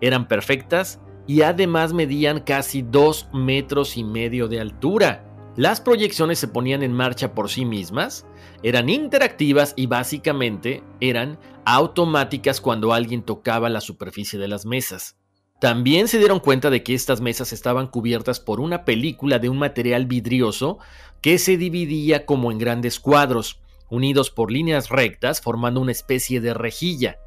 eran 0.00 0.26
perfectas 0.26 1.00
y 1.28 1.42
además 1.42 1.92
medían 1.92 2.40
casi 2.40 2.82
dos 2.82 3.28
metros 3.32 3.96
y 3.96 4.02
medio 4.02 4.48
de 4.48 4.60
altura. 4.60 5.24
Las 5.56 5.80
proyecciones 5.80 6.38
se 6.38 6.48
ponían 6.48 6.82
en 6.82 6.92
marcha 6.92 7.34
por 7.34 7.50
sí 7.50 7.64
mismas, 7.64 8.26
eran 8.62 8.88
interactivas 8.88 9.74
y 9.76 9.86
básicamente 9.86 10.82
eran 11.00 11.38
automáticas 11.64 12.60
cuando 12.60 12.94
alguien 12.94 13.22
tocaba 13.22 13.68
la 13.68 13.82
superficie 13.82 14.38
de 14.38 14.48
las 14.48 14.64
mesas. 14.64 15.16
También 15.60 16.08
se 16.08 16.18
dieron 16.18 16.40
cuenta 16.40 16.70
de 16.70 16.82
que 16.82 16.94
estas 16.94 17.20
mesas 17.20 17.52
estaban 17.52 17.88
cubiertas 17.88 18.40
por 18.40 18.60
una 18.60 18.84
película 18.84 19.38
de 19.38 19.48
un 19.48 19.58
material 19.58 20.06
vidrioso 20.06 20.78
que 21.20 21.38
se 21.38 21.56
dividía 21.56 22.24
como 22.24 22.50
en 22.52 22.58
grandes 22.58 23.00
cuadros, 23.00 23.60
unidos 23.90 24.30
por 24.30 24.50
líneas 24.50 24.88
rectas 24.88 25.40
formando 25.40 25.80
una 25.80 25.92
especie 25.92 26.40
de 26.40 26.54
rejilla. 26.54 27.18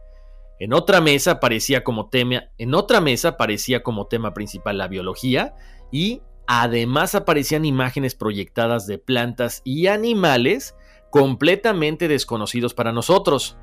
En 0.61 0.73
otra 0.73 1.01
mesa 1.01 1.31
aparecía 1.31 1.83
como 1.83 2.09
tema, 2.09 2.43
en 2.57 2.75
otra 2.75 3.01
mesa 3.01 3.35
como 3.83 4.05
tema 4.05 4.33
principal 4.33 4.77
la 4.77 4.87
biología 4.87 5.55
y 5.91 6.21
Además 6.53 7.15
aparecían 7.15 7.63
imágenes 7.63 8.13
proyectadas 8.13 8.85
de 8.85 8.97
plantas 8.97 9.61
y 9.63 9.87
animales 9.87 10.75
completamente 11.09 12.09
desconocidos 12.09 12.73
para 12.73 12.91
nosotros. 12.91 13.57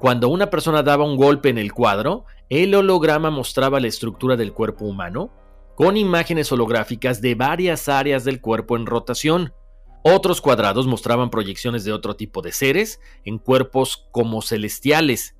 Cuando 0.00 0.28
una 0.28 0.50
persona 0.50 0.82
daba 0.82 1.04
un 1.04 1.16
golpe 1.16 1.50
en 1.50 1.58
el 1.58 1.72
cuadro, 1.72 2.24
el 2.48 2.74
holograma 2.74 3.30
mostraba 3.30 3.78
la 3.78 3.86
estructura 3.86 4.34
del 4.34 4.52
cuerpo 4.52 4.86
humano, 4.86 5.30
con 5.76 5.96
imágenes 5.96 6.50
holográficas 6.50 7.20
de 7.20 7.36
varias 7.36 7.88
áreas 7.88 8.24
del 8.24 8.40
cuerpo 8.40 8.76
en 8.76 8.86
rotación. 8.86 9.52
Otros 10.02 10.40
cuadrados 10.40 10.88
mostraban 10.88 11.30
proyecciones 11.30 11.84
de 11.84 11.92
otro 11.92 12.16
tipo 12.16 12.42
de 12.42 12.50
seres 12.50 12.98
en 13.24 13.38
cuerpos 13.38 14.08
como 14.10 14.42
celestiales. 14.42 15.35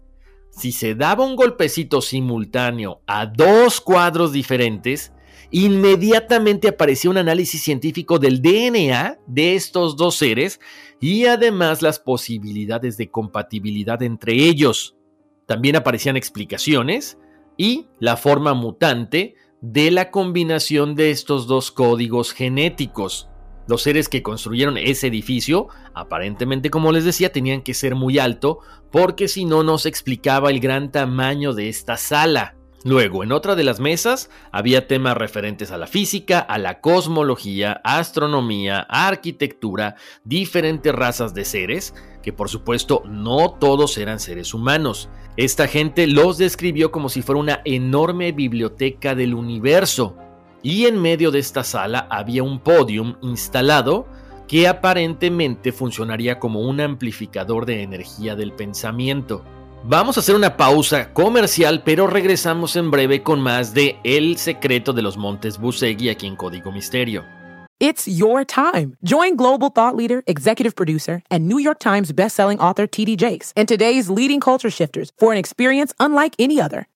Si 0.57 0.73
se 0.73 0.95
daba 0.95 1.23
un 1.23 1.37
golpecito 1.37 2.01
simultáneo 2.01 3.03
a 3.07 3.27
dos 3.27 3.79
cuadros 3.79 4.33
diferentes, 4.33 5.13
inmediatamente 5.51 6.69
apareció 6.69 7.11
un 7.11 7.19
análisis 7.19 7.63
científico 7.63 8.19
del 8.19 8.41
DNA 8.41 9.19
de 9.27 9.55
estos 9.55 9.97
dos 9.97 10.17
seres 10.17 10.59
y 10.99 11.27
además 11.27 11.83
las 11.83 11.99
posibilidades 11.99 12.97
de 12.97 13.11
compatibilidad 13.11 14.03
entre 14.03 14.33
ellos. 14.33 14.97
También 15.45 15.77
aparecían 15.77 16.17
explicaciones 16.17 17.19
y 17.59 17.89
la 17.99 18.17
forma 18.17 18.55
mutante 18.55 19.35
de 19.61 19.91
la 19.91 20.11
combinación 20.11 20.95
de 20.95 21.11
estos 21.11 21.47
dos 21.47 21.71
códigos 21.71 22.33
genéticos. 22.33 23.29
Los 23.69 23.83
seres 23.83 24.09
que 24.09 24.23
construyeron 24.23 24.79
ese 24.79 25.09
edificio, 25.09 25.69
aparentemente 25.95 26.71
como 26.71 26.93
les 26.93 27.05
decía, 27.05 27.33
tenían 27.33 27.63
que 27.63 27.75
ser 27.75 27.95
muy 27.95 28.19
alto 28.19 28.61
porque 28.93 29.29
si 29.29 29.45
no 29.45 29.63
nos 29.63 29.87
explicaba 29.87 30.51
el 30.51 30.61
gran 30.61 30.93
tamaño 30.93 31.53
de 31.53 31.69
esta 31.69 31.97
sala. 31.97 32.57
Luego, 32.85 33.25
en 33.25 33.33
otra 33.33 33.57
de 33.57 33.65
las 33.65 33.81
mesas 33.81 34.31
había 34.53 34.87
temas 34.87 35.17
referentes 35.17 35.73
a 35.73 35.77
la 35.77 35.89
física, 35.89 36.39
a 36.39 36.57
la 36.57 36.81
cosmología, 36.81 37.81
astronomía, 37.83 38.87
arquitectura, 38.89 39.97
diferentes 40.23 40.95
razas 40.95 41.35
de 41.35 41.45
seres, 41.45 41.95
que 42.23 42.33
por 42.33 42.49
supuesto 42.49 43.03
no 43.05 43.51
todos 43.59 43.99
eran 43.99 44.21
seres 44.21 44.55
humanos. 44.55 45.09
Esta 45.37 45.67
gente 45.67 46.07
los 46.07 46.39
describió 46.39 46.93
como 46.93 47.09
si 47.09 47.23
fuera 47.23 47.41
una 47.41 47.61
enorme 47.65 48.31
biblioteca 48.31 49.17
del 49.17 49.35
universo. 49.35 50.17
Y 50.63 50.87
en 50.87 51.01
medio 51.01 51.31
de 51.31 51.39
esta 51.39 51.65
sala 51.65 52.07
había 52.11 52.43
un 52.43 52.59
podium 52.59 53.17
instalado 53.23 54.07
que 54.49 54.69
aparentemente 54.69 55.73
funcionaría 55.73 56.39
como 56.39 56.61
un 56.61 56.81
amplificador 56.81 57.67
de 57.67 57.83
energía 57.83 58.37
del 58.37 58.53
pensamiento. 58.53 59.45
Vamos 59.85 60.17
a 60.17 60.21
hacer 60.21 60.35
una 60.35 60.57
pausa 60.57 61.13
comercial, 61.13 61.83
pero 61.85 62.07
regresamos 62.07 62.75
en 62.77 62.91
breve 62.91 63.23
con 63.23 63.41
más 63.41 63.73
de 63.75 63.99
El 64.03 64.37
secreto 64.37 64.93
de 64.93 65.03
los 65.03 65.17
Montes 65.17 65.59
Busegui 65.59 66.09
aquí 66.09 66.27
en 66.27 66.37
Código 66.37 66.73
Misterio. 66.73 67.25
It's 67.79 68.07
your 68.07 68.45
time. 68.47 68.97
Join 69.05 69.37
global 69.37 69.71
thought 69.71 69.95
leader, 69.95 70.25
executive 70.27 70.75
producer, 70.75 71.23
and 71.31 71.47
New 71.47 71.59
York 71.59 71.79
Times 71.79 72.11
bestselling 72.11 72.59
author 72.59 72.87
TD 72.87 73.17
Jakes 73.17 73.53
and 73.55 73.69
today's 73.69 74.09
leading 74.09 74.41
culture 74.41 74.71
shifters 74.71 75.13
for 75.19 75.31
an 75.31 75.39
experience 75.39 75.93
unlike 76.01 76.35
any 76.39 76.59
other. 76.59 76.89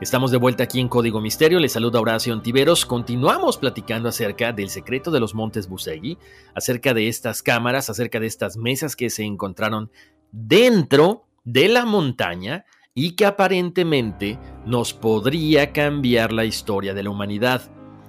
Estamos 0.00 0.32
de 0.32 0.38
vuelta 0.38 0.64
aquí 0.64 0.80
en 0.80 0.88
Código 0.88 1.20
Misterio. 1.20 1.60
Les 1.60 1.72
saluda 1.72 2.00
Horacio 2.00 2.34
Antiveros. 2.34 2.84
Continuamos 2.84 3.56
platicando 3.56 4.08
acerca 4.08 4.52
del 4.52 4.68
secreto 4.68 5.12
de 5.12 5.20
los 5.20 5.36
Montes 5.36 5.68
Busegui, 5.68 6.18
acerca 6.52 6.92
de 6.94 7.06
estas 7.06 7.44
cámaras, 7.44 7.88
acerca 7.88 8.18
de 8.18 8.26
estas 8.26 8.56
mesas 8.56 8.96
que 8.96 9.08
se 9.08 9.22
encontraron 9.22 9.92
dentro 10.32 11.26
de 11.44 11.68
la 11.68 11.86
montaña 11.86 12.64
y 12.92 13.12
que 13.12 13.24
aparentemente 13.24 14.36
nos 14.66 14.92
podría 14.92 15.72
cambiar 15.72 16.32
la 16.32 16.44
historia 16.44 16.92
de 16.92 17.04
la 17.04 17.10
humanidad. 17.10 17.62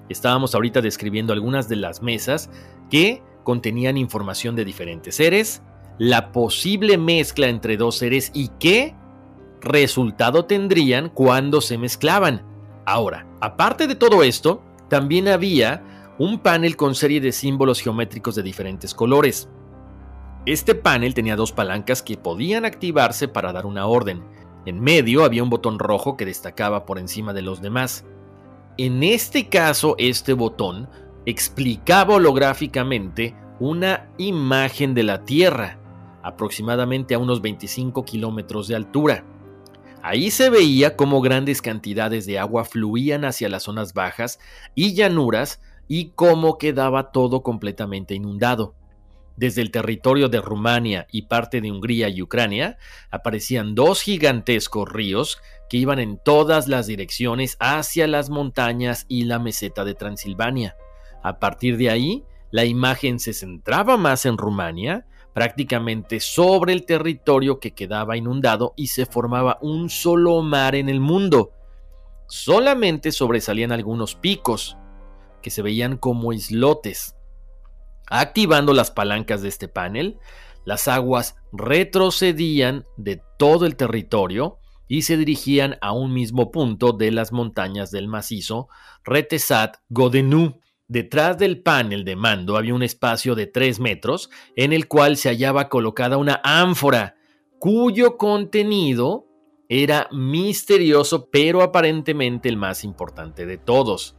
Estábamos 0.09 0.55
ahorita 0.55 0.81
describiendo 0.81 1.33
algunas 1.33 1.69
de 1.69 1.75
las 1.75 2.01
mesas 2.01 2.49
que 2.89 3.21
contenían 3.43 3.97
información 3.97 4.55
de 4.55 4.65
diferentes 4.65 5.15
seres, 5.15 5.61
la 5.99 6.31
posible 6.31 6.97
mezcla 6.97 7.47
entre 7.47 7.77
dos 7.77 7.97
seres 7.97 8.31
y 8.33 8.49
qué 8.59 8.95
resultado 9.65 10.45
tendrían 10.45 11.09
cuando 11.09 11.59
se 11.59 11.77
mezclaban. 11.77 12.43
Ahora, 12.85 13.27
aparte 13.41 13.87
de 13.87 13.95
todo 13.95 14.23
esto, 14.23 14.61
también 14.87 15.27
había 15.27 15.83
un 16.17 16.39
panel 16.39 16.77
con 16.77 16.95
serie 16.95 17.19
de 17.19 17.31
símbolos 17.31 17.81
geométricos 17.81 18.35
de 18.35 18.43
diferentes 18.43 18.93
colores. 18.93 19.49
Este 20.45 20.75
panel 20.75 21.13
tenía 21.13 21.35
dos 21.35 21.51
palancas 21.51 22.03
que 22.03 22.17
podían 22.17 22.65
activarse 22.65 23.27
para 23.27 23.51
dar 23.51 23.65
una 23.65 23.87
orden. 23.87 24.23
En 24.65 24.79
medio 24.79 25.25
había 25.25 25.43
un 25.43 25.49
botón 25.49 25.79
rojo 25.79 26.15
que 26.15 26.25
destacaba 26.25 26.85
por 26.85 26.99
encima 26.99 27.33
de 27.33 27.41
los 27.41 27.61
demás. 27.61 28.05
En 28.77 29.03
este 29.03 29.49
caso, 29.49 29.95
este 29.97 30.33
botón 30.33 30.87
explicaba 31.25 32.15
holográficamente 32.15 33.35
una 33.59 34.09
imagen 34.17 34.93
de 34.93 35.03
la 35.03 35.23
Tierra, 35.23 35.79
aproximadamente 36.21 37.15
a 37.15 37.19
unos 37.19 37.41
25 37.41 38.05
kilómetros 38.05 38.67
de 38.67 38.75
altura. 38.75 39.23
Ahí 40.07 40.29
se 40.29 40.51
veía 40.51 40.95
cómo 40.95 41.19
grandes 41.19 41.63
cantidades 41.63 42.27
de 42.27 42.37
agua 42.37 42.63
fluían 42.63 43.25
hacia 43.25 43.49
las 43.49 43.63
zonas 43.63 43.95
bajas 43.95 44.37
y 44.75 44.93
llanuras 44.93 45.63
y 45.87 46.11
cómo 46.11 46.59
quedaba 46.59 47.11
todo 47.11 47.41
completamente 47.41 48.13
inundado. 48.13 48.75
Desde 49.35 49.63
el 49.63 49.71
territorio 49.71 50.29
de 50.29 50.41
Rumania 50.41 51.07
y 51.11 51.23
parte 51.23 51.59
de 51.59 51.71
Hungría 51.71 52.09
y 52.09 52.21
Ucrania 52.21 52.77
aparecían 53.09 53.73
dos 53.73 54.03
gigantescos 54.03 54.87
ríos 54.87 55.39
que 55.71 55.77
iban 55.77 55.97
en 55.97 56.19
todas 56.23 56.67
las 56.67 56.85
direcciones 56.85 57.57
hacia 57.59 58.05
las 58.05 58.29
montañas 58.29 59.07
y 59.09 59.23
la 59.23 59.39
meseta 59.39 59.83
de 59.85 59.95
Transilvania. 59.95 60.75
A 61.23 61.39
partir 61.39 61.77
de 61.77 61.89
ahí, 61.89 62.23
la 62.51 62.65
imagen 62.65 63.19
se 63.19 63.33
centraba 63.33 63.97
más 63.97 64.27
en 64.27 64.37
Rumania, 64.37 65.07
prácticamente 65.35 66.21
sobre 66.21 66.71
el 66.71 66.85
territorio 66.85 67.59
que 67.59 67.73
quedaba 67.73 68.15
inundado 68.15 68.73
y 68.77 68.87
se 68.87 69.05
formaba 69.05 69.57
un 69.61 69.89
solo 69.89 70.41
mar 70.41 70.75
en 70.75 70.87
el 70.87 71.01
mundo. 71.01 71.51
Solamente 72.29 73.11
sobresalían 73.11 73.73
algunos 73.73 74.15
picos, 74.15 74.77
que 75.41 75.49
se 75.49 75.61
veían 75.61 75.97
como 75.97 76.31
islotes. 76.31 77.17
Activando 78.07 78.73
las 78.73 78.91
palancas 78.91 79.41
de 79.41 79.49
este 79.49 79.67
panel, 79.67 80.19
las 80.63 80.87
aguas 80.87 81.35
retrocedían 81.51 82.85
de 82.95 83.21
todo 83.37 83.65
el 83.65 83.75
territorio 83.75 84.59
y 84.87 85.01
se 85.01 85.17
dirigían 85.17 85.77
a 85.81 85.91
un 85.91 86.13
mismo 86.13 86.49
punto 86.49 86.93
de 86.93 87.11
las 87.11 87.33
montañas 87.33 87.91
del 87.91 88.07
macizo 88.07 88.69
Retesat 89.03 89.79
Godenu. 89.89 90.61
Detrás 90.87 91.39
del 91.39 91.63
panel 91.63 92.05
de 92.05 92.15
mando 92.15 92.57
había 92.57 92.75
un 92.75 92.83
espacio 92.83 93.33
de 93.33 93.47
3 93.47 93.79
metros 93.79 94.29
en 94.55 94.71
el 94.71 94.87
cual 94.87 95.17
se 95.17 95.29
hallaba 95.29 95.67
colocada 95.67 96.17
una 96.17 96.41
ánfora 96.43 97.15
cuyo 97.57 98.17
contenido 98.17 99.25
era 99.67 100.07
misterioso 100.11 101.29
pero 101.31 101.63
aparentemente 101.63 102.49
el 102.49 102.57
más 102.57 102.83
importante 102.83 103.47
de 103.47 103.57
todos. 103.57 104.15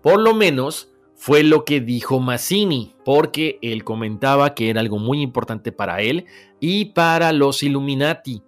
Por 0.00 0.20
lo 0.20 0.32
menos 0.32 0.92
fue 1.16 1.42
lo 1.42 1.64
que 1.64 1.80
dijo 1.80 2.20
Mazzini, 2.20 2.94
porque 3.04 3.58
él 3.62 3.82
comentaba 3.82 4.54
que 4.54 4.70
era 4.70 4.80
algo 4.80 4.98
muy 4.98 5.22
importante 5.22 5.72
para 5.72 6.02
él 6.02 6.26
y 6.60 6.86
para 6.86 7.32
los 7.32 7.64
Illuminati. 7.64 8.42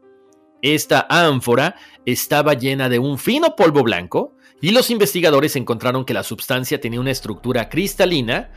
Esta 0.63 1.07
ánfora 1.09 1.75
estaba 2.05 2.55
llena 2.55 2.89
de 2.89 3.01
un 3.01 3.19
fino 3.19 3.57
polvo 3.57 3.83
blanco 3.83 4.35
y 4.61 4.71
los 4.71 4.91
investigadores 4.91 5.57
encontraron 5.57 6.05
que 6.05 6.15
la 6.15 6.23
sustancia 6.23 6.81
tenía 6.81 7.01
una 7.01 7.11
estructura 7.11 7.69
cristalina 7.69 8.51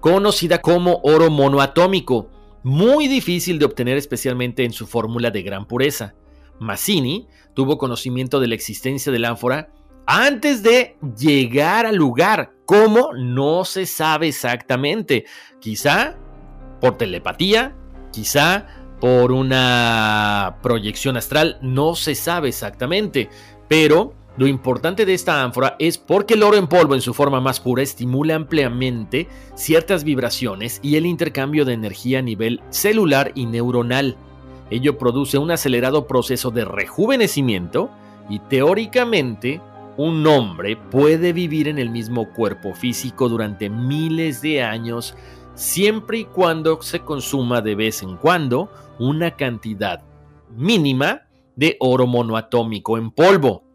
conocida 0.00 0.60
como 0.60 1.00
oro 1.02 1.30
monoatómico, 1.30 2.30
muy 2.62 3.08
difícil 3.08 3.58
de 3.58 3.64
obtener 3.64 3.96
especialmente 3.96 4.64
en 4.64 4.72
su 4.72 4.86
fórmula 4.86 5.30
de 5.30 5.42
gran 5.42 5.66
pureza. 5.66 6.14
Mazzini 6.58 7.26
tuvo 7.54 7.78
conocimiento 7.78 8.38
de 8.38 8.48
la 8.48 8.54
existencia 8.54 9.10
del 9.10 9.24
ánfora 9.24 9.72
antes 10.06 10.62
de 10.62 10.96
llegar 11.16 11.86
al 11.86 11.96
lugar. 11.96 12.52
¿Cómo? 12.66 13.10
No 13.14 13.64
se 13.64 13.86
sabe 13.86 14.28
exactamente. 14.28 15.24
Quizá 15.58 16.16
por 16.80 16.96
telepatía, 16.96 17.74
quizá 18.12 18.66
por 19.00 19.32
una 19.32 20.58
proyección 20.62 21.16
astral, 21.16 21.58
no 21.62 21.94
se 21.94 22.14
sabe 22.14 22.48
exactamente. 22.48 23.28
Pero 23.68 24.14
lo 24.36 24.46
importante 24.46 25.04
de 25.04 25.14
esta 25.14 25.42
ánfora 25.42 25.76
es 25.78 25.98
porque 25.98 26.34
el 26.34 26.42
oro 26.42 26.56
en 26.56 26.68
polvo 26.68 26.94
en 26.94 27.00
su 27.00 27.12
forma 27.12 27.40
más 27.40 27.60
pura 27.60 27.82
estimula 27.82 28.36
ampliamente 28.36 29.28
ciertas 29.54 30.04
vibraciones 30.04 30.78
y 30.82 30.96
el 30.96 31.04
intercambio 31.04 31.64
de 31.64 31.74
energía 31.74 32.20
a 32.20 32.22
nivel 32.22 32.62
celular 32.70 33.32
y 33.34 33.46
neuronal. 33.46 34.16
Ello 34.70 34.96
produce 34.98 35.36
un 35.36 35.50
acelerado 35.50 36.06
proceso 36.06 36.50
de 36.50 36.64
rejuvenecimiento 36.64 37.90
y 38.28 38.38
teóricamente 38.38 39.60
un 39.96 40.26
hombre 40.26 40.76
puede 40.76 41.32
vivir 41.32 41.66
en 41.68 41.78
el 41.78 41.90
mismo 41.90 42.32
cuerpo 42.32 42.72
físico 42.72 43.28
durante 43.28 43.68
miles 43.68 44.40
de 44.40 44.62
años 44.62 45.16
siempre 45.54 46.20
y 46.20 46.24
cuando 46.24 46.80
se 46.80 47.00
consuma 47.00 47.60
de 47.60 47.74
vez 47.74 48.02
en 48.02 48.16
cuando 48.16 48.70
una 48.98 49.36
cantidad 49.36 50.02
mínima 50.56 51.22
de 51.56 51.76
oro 51.80 52.06
monoatómico 52.06 52.96
en 52.96 53.10
polvo. 53.10 53.69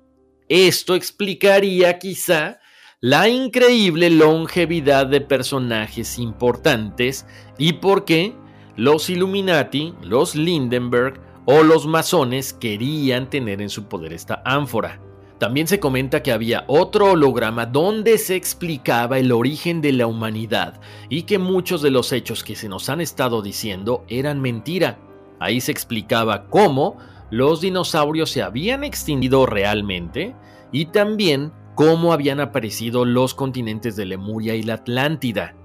Esto 0.47 0.93
explicaría 0.93 1.97
quizá 1.97 2.59
la 3.01 3.27
increíble 3.29 4.11
longevidad 4.11 5.07
de 5.07 5.19
personajes 5.19 6.19
importantes 6.19 7.25
y 7.57 7.73
por 7.73 8.05
qué 8.05 8.35
los 8.75 9.09
Illuminati, 9.09 9.95
los 10.03 10.35
Lindenberg 10.35 11.19
o 11.45 11.63
los 11.63 11.87
masones 11.87 12.53
querían 12.53 13.29
tener 13.29 13.59
en 13.59 13.69
su 13.69 13.85
poder 13.85 14.13
esta 14.13 14.43
ánfora. 14.45 15.01
También 15.39 15.67
se 15.67 15.79
comenta 15.79 16.21
que 16.21 16.31
había 16.31 16.63
otro 16.67 17.11
holograma 17.11 17.65
donde 17.65 18.19
se 18.19 18.35
explicaba 18.35 19.17
el 19.17 19.31
origen 19.31 19.81
de 19.81 19.93
la 19.93 20.05
humanidad 20.05 20.79
y 21.09 21.23
que 21.23 21.39
muchos 21.39 21.81
de 21.81 21.89
los 21.89 22.11
hechos 22.11 22.43
que 22.43 22.55
se 22.55 22.69
nos 22.69 22.89
han 22.89 23.01
estado 23.01 23.41
diciendo 23.41 24.05
eran 24.07 24.41
mentira. 24.41 24.99
Ahí 25.39 25.59
se 25.59 25.71
explicaba 25.71 26.47
cómo 26.49 26.97
los 27.29 27.61
dinosaurios 27.61 28.29
se 28.29 28.41
habían 28.41 28.83
extinguido 28.83 29.45
realmente 29.45 30.35
y 30.71 30.85
también 30.87 31.51
cómo 31.75 32.13
habían 32.13 32.39
aparecido 32.39 33.05
los 33.05 33.33
continentes 33.33 33.95
de 33.95 34.05
Lemuria 34.05 34.55
y 34.55 34.63
la 34.63 34.75
Atlántida. 34.75 35.55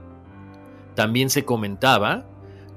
También 0.94 1.31
se 1.31 1.44
comentaba 1.44 2.27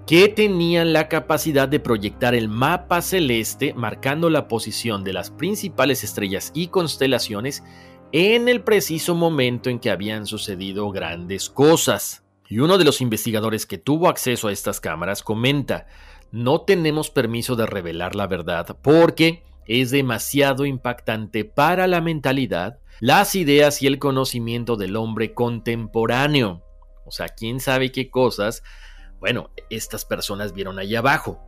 que 0.05 0.27
tenían 0.27 0.93
la 0.93 1.07
capacidad 1.07 1.67
de 1.67 1.79
proyectar 1.79 2.35
el 2.35 2.49
mapa 2.49 3.01
celeste 3.01 3.73
marcando 3.73 4.29
la 4.29 4.47
posición 4.47 5.03
de 5.03 5.13
las 5.13 5.31
principales 5.31 6.03
estrellas 6.03 6.51
y 6.53 6.67
constelaciones 6.67 7.63
en 8.11 8.49
el 8.49 8.61
preciso 8.61 9.15
momento 9.15 9.69
en 9.69 9.79
que 9.79 9.89
habían 9.89 10.27
sucedido 10.27 10.91
grandes 10.91 11.49
cosas. 11.49 12.23
Y 12.49 12.59
uno 12.59 12.77
de 12.77 12.83
los 12.83 13.01
investigadores 13.01 13.65
que 13.65 13.77
tuvo 13.77 14.09
acceso 14.09 14.49
a 14.49 14.51
estas 14.51 14.79
cámaras 14.79 15.23
comenta, 15.23 15.87
no 16.33 16.61
tenemos 16.61 17.09
permiso 17.09 17.55
de 17.55 17.65
revelar 17.65 18.15
la 18.15 18.27
verdad 18.27 18.75
porque 18.81 19.43
es 19.65 19.91
demasiado 19.91 20.65
impactante 20.65 21.45
para 21.45 21.87
la 21.87 22.01
mentalidad, 22.01 22.79
las 22.99 23.35
ideas 23.35 23.81
y 23.81 23.87
el 23.87 23.99
conocimiento 23.99 24.75
del 24.75 24.97
hombre 24.97 25.33
contemporáneo. 25.33 26.61
O 27.05 27.11
sea, 27.11 27.29
quién 27.29 27.61
sabe 27.61 27.93
qué 27.93 28.09
cosas 28.09 28.63
bueno, 29.23 29.51
estas 29.69 30.03
personas 30.03 30.53
vieron 30.53 30.79
allá 30.79 30.99
abajo. 30.99 31.39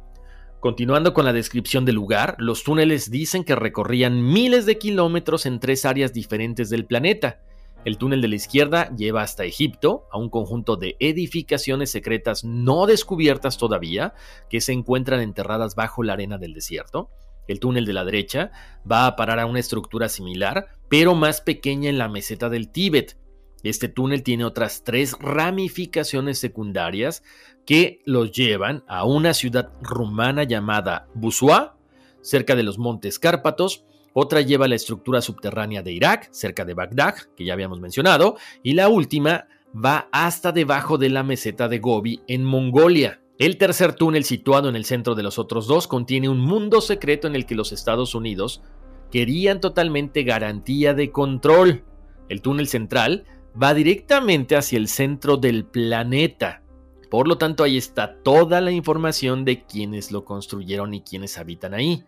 Continuando 0.61 1.13
con 1.13 1.25
la 1.25 1.33
descripción 1.33 1.83
del 1.83 1.95
lugar, 1.95 2.37
los 2.39 2.63
túneles 2.63 3.11
dicen 3.11 3.43
que 3.43 3.53
recorrían 3.53 4.31
miles 4.31 4.65
de 4.65 4.77
kilómetros 4.77 5.45
en 5.45 5.59
tres 5.59 5.83
áreas 5.83 6.13
diferentes 6.13 6.69
del 6.69 6.85
planeta. 6.85 7.41
El 7.85 7.99
túnel 7.99 8.19
de 8.19 8.27
la 8.27 8.35
izquierda 8.35 8.89
lleva 8.95 9.21
hasta 9.21 9.45
Egipto, 9.45 10.07
a 10.11 10.17
un 10.17 10.29
conjunto 10.29 10.75
de 10.75 10.97
edificaciones 10.99 11.91
secretas 11.91 12.43
no 12.43 12.87
descubiertas 12.87 13.59
todavía, 13.59 14.15
que 14.49 14.59
se 14.59 14.73
encuentran 14.73 15.21
enterradas 15.21 15.75
bajo 15.75 16.01
la 16.01 16.13
arena 16.13 16.39
del 16.39 16.55
desierto. 16.55 17.11
El 17.47 17.59
túnel 17.59 17.85
de 17.85 17.93
la 17.93 18.03
derecha 18.03 18.51
va 18.89 19.05
a 19.05 19.15
parar 19.15 19.39
a 19.39 19.45
una 19.45 19.59
estructura 19.59 20.09
similar, 20.09 20.65
pero 20.89 21.13
más 21.13 21.41
pequeña 21.41 21.91
en 21.91 21.99
la 21.99 22.09
meseta 22.09 22.49
del 22.49 22.71
Tíbet. 22.71 23.17
Este 23.61 23.87
túnel 23.87 24.23
tiene 24.23 24.45
otras 24.45 24.83
tres 24.83 25.15
ramificaciones 25.19 26.39
secundarias 26.39 27.23
que 27.67 28.01
los 28.05 28.31
llevan 28.31 28.83
a 28.87 29.05
una 29.05 29.35
ciudad 29.35 29.71
rumana 29.81 30.43
llamada 30.43 31.07
Busua, 31.13 31.77
cerca 32.21 32.55
de 32.55 32.63
los 32.63 32.79
montes 32.79 33.19
Cárpatos. 33.19 33.85
Otra 34.17 34.39
lleva 34.39 34.69
la 34.69 34.75
estructura 34.75 35.19
subterránea 35.19 35.83
de 35.83 35.91
Irak, 35.91 36.29
cerca 36.31 36.63
de 36.63 36.73
Bagdad, 36.73 37.15
que 37.35 37.43
ya 37.43 37.51
habíamos 37.51 37.81
mencionado. 37.81 38.37
Y 38.63 38.71
la 38.71 38.87
última 38.87 39.47
va 39.75 40.07
hasta 40.13 40.53
debajo 40.53 40.97
de 40.97 41.09
la 41.09 41.21
meseta 41.21 41.67
de 41.67 41.79
Gobi, 41.79 42.21
en 42.29 42.45
Mongolia. 42.45 43.19
El 43.39 43.57
tercer 43.57 43.93
túnel 43.93 44.23
situado 44.23 44.69
en 44.69 44.77
el 44.77 44.85
centro 44.85 45.15
de 45.15 45.23
los 45.23 45.37
otros 45.37 45.67
dos 45.67 45.89
contiene 45.89 46.29
un 46.29 46.39
mundo 46.39 46.79
secreto 46.79 47.27
en 47.27 47.35
el 47.35 47.45
que 47.45 47.55
los 47.55 47.73
Estados 47.73 48.15
Unidos 48.15 48.63
querían 49.11 49.59
totalmente 49.59 50.23
garantía 50.23 50.93
de 50.93 51.11
control. 51.11 51.83
El 52.29 52.41
túnel 52.41 52.69
central 52.69 53.25
va 53.61 53.73
directamente 53.73 54.55
hacia 54.55 54.77
el 54.77 54.87
centro 54.87 55.35
del 55.35 55.65
planeta. 55.65 56.63
Por 57.11 57.27
lo 57.27 57.37
tanto, 57.37 57.65
ahí 57.65 57.75
está 57.75 58.21
toda 58.23 58.61
la 58.61 58.71
información 58.71 59.43
de 59.43 59.65
quienes 59.65 60.13
lo 60.13 60.23
construyeron 60.23 60.93
y 60.93 61.01
quienes 61.01 61.37
habitan 61.37 61.73
ahí. 61.73 62.05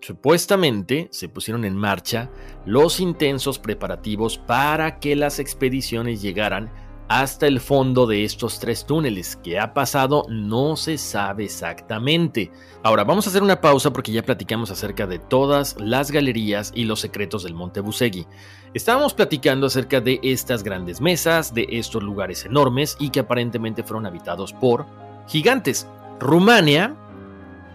Supuestamente 0.00 1.08
se 1.10 1.28
pusieron 1.28 1.64
en 1.64 1.76
marcha 1.76 2.30
los 2.64 3.00
intensos 3.00 3.58
preparativos 3.58 4.38
para 4.38 4.98
que 5.00 5.16
las 5.16 5.38
expediciones 5.38 6.22
llegaran 6.22 6.70
hasta 7.08 7.46
el 7.46 7.60
fondo 7.60 8.06
de 8.06 8.24
estos 8.24 8.58
tres 8.58 8.84
túneles. 8.84 9.36
¿Qué 9.42 9.58
ha 9.58 9.74
pasado? 9.74 10.26
No 10.28 10.76
se 10.76 10.98
sabe 10.98 11.44
exactamente. 11.44 12.50
Ahora 12.82 13.04
vamos 13.04 13.26
a 13.26 13.30
hacer 13.30 13.42
una 13.42 13.60
pausa 13.60 13.92
porque 13.92 14.12
ya 14.12 14.22
platicamos 14.22 14.70
acerca 14.70 15.06
de 15.06 15.18
todas 15.18 15.76
las 15.78 16.10
galerías 16.10 16.72
y 16.74 16.84
los 16.84 17.00
secretos 17.00 17.44
del 17.44 17.54
Monte 17.54 17.80
Busegui. 17.80 18.26
Estábamos 18.74 19.14
platicando 19.14 19.66
acerca 19.66 20.00
de 20.00 20.20
estas 20.22 20.62
grandes 20.62 21.00
mesas, 21.00 21.54
de 21.54 21.66
estos 21.70 22.02
lugares 22.02 22.44
enormes 22.44 22.96
y 22.98 23.10
que 23.10 23.20
aparentemente 23.20 23.82
fueron 23.82 24.06
habitados 24.06 24.52
por 24.52 24.86
gigantes. 25.28 25.86
Rumania 26.18 26.96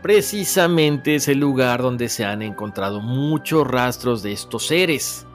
precisamente 0.02 1.16
es 1.16 1.28
el 1.28 1.40
lugar 1.40 1.82
donde 1.82 2.10
se 2.10 2.26
han 2.26 2.42
encontrado 2.42 3.02
muchos 3.02 3.68
rastros 3.68 4.24
de 4.24 4.32
estos 4.32 4.68
seres. 4.68 5.28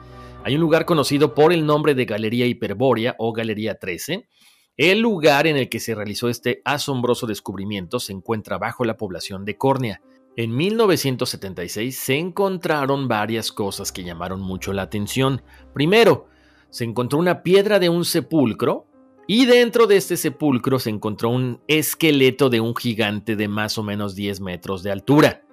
Hay 0.43 0.55
un 0.55 0.61
lugar 0.61 0.85
conocido 0.85 1.33
por 1.33 1.53
el 1.53 1.65
nombre 1.65 1.95
de 1.95 2.05
Galería 2.05 2.45
Hiperbórea 2.45 3.15
o 3.17 3.33
Galería 3.33 3.75
13. 3.75 4.27
El 4.75 4.99
lugar 4.99 5.47
en 5.47 5.57
el 5.57 5.69
que 5.69 5.79
se 5.79 5.95
realizó 5.95 6.29
este 6.29 6.61
asombroso 6.63 7.25
descubrimiento 7.27 7.99
se 7.99 8.13
encuentra 8.13 8.57
bajo 8.57 8.85
la 8.85 8.97
población 8.97 9.45
de 9.45 9.57
Córnea. 9.57 10.01
En 10.35 10.55
1976 10.55 11.97
se 11.97 12.17
encontraron 12.17 13.07
varias 13.07 13.51
cosas 13.51 13.91
que 13.91 14.03
llamaron 14.03 14.39
mucho 14.39 14.71
la 14.73 14.83
atención. 14.83 15.41
Primero, 15.73 16.27
se 16.69 16.83
encontró 16.83 17.17
una 17.17 17.41
piedra 17.41 17.79
de 17.79 17.89
un 17.89 18.05
sepulcro 18.05 18.85
y 19.27 19.45
dentro 19.45 19.87
de 19.87 19.97
este 19.97 20.15
sepulcro 20.15 20.79
se 20.79 20.89
encontró 20.89 21.29
un 21.29 21.59
esqueleto 21.67 22.49
de 22.49 22.61
un 22.61 22.73
gigante 22.73 23.35
de 23.35 23.49
más 23.49 23.77
o 23.77 23.83
menos 23.83 24.15
10 24.15 24.39
metros 24.39 24.83
de 24.83 24.91
altura. 24.91 25.43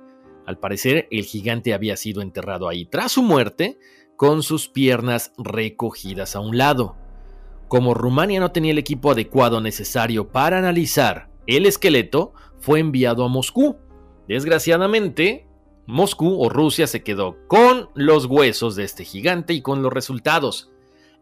Al 0.46 0.58
parecer, 0.58 1.08
el 1.10 1.24
gigante 1.24 1.74
había 1.74 1.96
sido 1.96 2.22
enterrado 2.22 2.68
ahí. 2.68 2.86
Tras 2.86 3.12
su 3.12 3.22
muerte, 3.22 3.78
con 4.16 4.44
sus 4.44 4.68
piernas 4.68 5.32
recogidas 5.36 6.36
a 6.36 6.40
un 6.40 6.56
lado. 6.56 6.96
Como 7.66 7.94
Rumania 7.94 8.38
no 8.38 8.52
tenía 8.52 8.70
el 8.70 8.78
equipo 8.78 9.10
adecuado 9.10 9.60
necesario 9.60 10.28
para 10.28 10.58
analizar 10.58 11.30
el 11.46 11.66
esqueleto, 11.66 12.32
fue 12.60 12.78
enviado 12.78 13.24
a 13.24 13.28
Moscú. 13.28 13.76
Desgraciadamente, 14.28 15.48
Moscú 15.86 16.40
o 16.40 16.48
Rusia 16.48 16.86
se 16.86 17.02
quedó 17.02 17.36
con 17.48 17.90
los 17.94 18.26
huesos 18.26 18.76
de 18.76 18.84
este 18.84 19.04
gigante 19.04 19.52
y 19.52 19.62
con 19.62 19.82
los 19.82 19.92
resultados. 19.92 20.70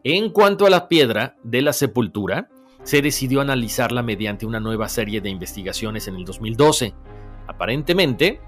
En 0.05 0.31
cuanto 0.31 0.67
a 0.67 0.71
la 0.71 0.89
piedra 0.89 1.37
de 1.45 1.63
la 1.63 1.73
sepultura, 1.73 2.49
se 2.83 3.03
decidió 3.03 3.41
analizarla 3.41 4.03
mediante 4.03 4.47
una 4.47 4.59
nueva 4.59 4.89
serie 4.89 5.21
de 5.21 5.31
investigaciones 5.31 6.09
en 6.09 6.17
el 6.17 6.25
2012. 6.25 6.93
Aparentemente, 7.47 8.41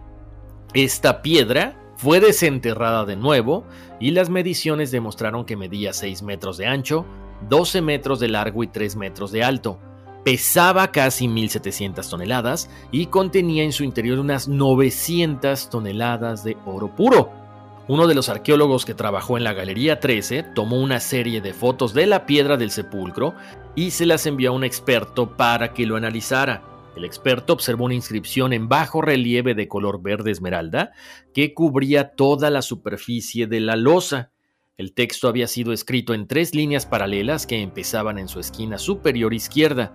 esta 0.72 1.22
piedra 1.22 1.80
fue 1.96 2.18
desenterrada 2.18 3.04
de 3.04 3.14
nuevo 3.14 3.64
y 4.00 4.10
las 4.10 4.30
mediciones 4.30 4.90
demostraron 4.90 5.44
que 5.44 5.56
medía 5.56 5.92
6 5.92 6.22
metros 6.24 6.56
de 6.56 6.66
ancho, 6.66 7.06
12 7.48 7.82
metros 7.82 8.18
de 8.18 8.28
largo 8.28 8.64
y 8.64 8.66
3 8.66 8.96
metros 8.96 9.30
de 9.30 9.44
alto. 9.44 9.78
Pesaba 10.24 10.90
casi 10.90 11.28
1.700 11.28 12.10
toneladas 12.10 12.68
y 12.90 13.06
contenía 13.06 13.62
en 13.62 13.70
su 13.70 13.84
interior 13.84 14.18
unas 14.18 14.48
900 14.48 15.70
toneladas 15.70 16.42
de 16.42 16.56
oro 16.66 16.92
puro. 16.96 17.43
Uno 17.86 18.06
de 18.06 18.14
los 18.14 18.30
arqueólogos 18.30 18.86
que 18.86 18.94
trabajó 18.94 19.36
en 19.36 19.44
la 19.44 19.52
Galería 19.52 20.00
13 20.00 20.42
tomó 20.54 20.80
una 20.80 21.00
serie 21.00 21.42
de 21.42 21.52
fotos 21.52 21.92
de 21.92 22.06
la 22.06 22.24
piedra 22.24 22.56
del 22.56 22.70
sepulcro 22.70 23.34
y 23.74 23.90
se 23.90 24.06
las 24.06 24.24
envió 24.24 24.50
a 24.50 24.54
un 24.54 24.64
experto 24.64 25.36
para 25.36 25.74
que 25.74 25.84
lo 25.84 25.96
analizara. 25.96 26.62
El 26.96 27.04
experto 27.04 27.52
observó 27.52 27.84
una 27.84 27.94
inscripción 27.94 28.54
en 28.54 28.70
bajo 28.70 29.02
relieve 29.02 29.54
de 29.54 29.68
color 29.68 30.00
verde 30.00 30.30
esmeralda 30.30 30.92
que 31.34 31.52
cubría 31.52 32.14
toda 32.14 32.48
la 32.48 32.62
superficie 32.62 33.46
de 33.46 33.60
la 33.60 33.76
losa. 33.76 34.32
El 34.78 34.94
texto 34.94 35.28
había 35.28 35.46
sido 35.46 35.74
escrito 35.74 36.14
en 36.14 36.26
tres 36.26 36.54
líneas 36.54 36.86
paralelas 36.86 37.46
que 37.46 37.60
empezaban 37.60 38.18
en 38.18 38.28
su 38.28 38.40
esquina 38.40 38.78
superior 38.78 39.34
izquierda. 39.34 39.92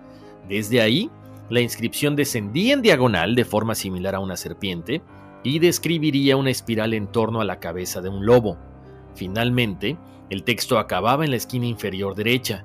Desde 0.48 0.80
ahí, 0.80 1.10
la 1.48 1.60
inscripción 1.60 2.14
descendía 2.14 2.72
en 2.72 2.82
diagonal 2.82 3.34
de 3.34 3.44
forma 3.44 3.74
similar 3.74 4.14
a 4.14 4.20
una 4.20 4.36
serpiente 4.36 5.02
y 5.42 5.58
describiría 5.58 6.36
una 6.36 6.50
espiral 6.50 6.94
en 6.94 7.06
torno 7.06 7.40
a 7.40 7.44
la 7.44 7.60
cabeza 7.60 8.00
de 8.00 8.08
un 8.08 8.26
lobo. 8.26 8.58
Finalmente, 9.14 9.96
el 10.28 10.44
texto 10.44 10.78
acababa 10.78 11.24
en 11.24 11.30
la 11.30 11.36
esquina 11.36 11.66
inferior 11.66 12.14
derecha. 12.14 12.64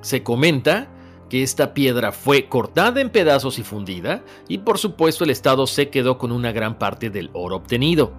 Se 0.00 0.22
comenta 0.22 0.88
que 1.28 1.42
esta 1.42 1.74
piedra 1.74 2.12
fue 2.12 2.48
cortada 2.48 3.00
en 3.00 3.10
pedazos 3.10 3.58
y 3.58 3.62
fundida, 3.62 4.22
y 4.48 4.58
por 4.58 4.78
supuesto 4.78 5.24
el 5.24 5.30
Estado 5.30 5.66
se 5.66 5.90
quedó 5.90 6.18
con 6.18 6.32
una 6.32 6.52
gran 6.52 6.78
parte 6.78 7.10
del 7.10 7.30
oro 7.32 7.56
obtenido. 7.56 8.12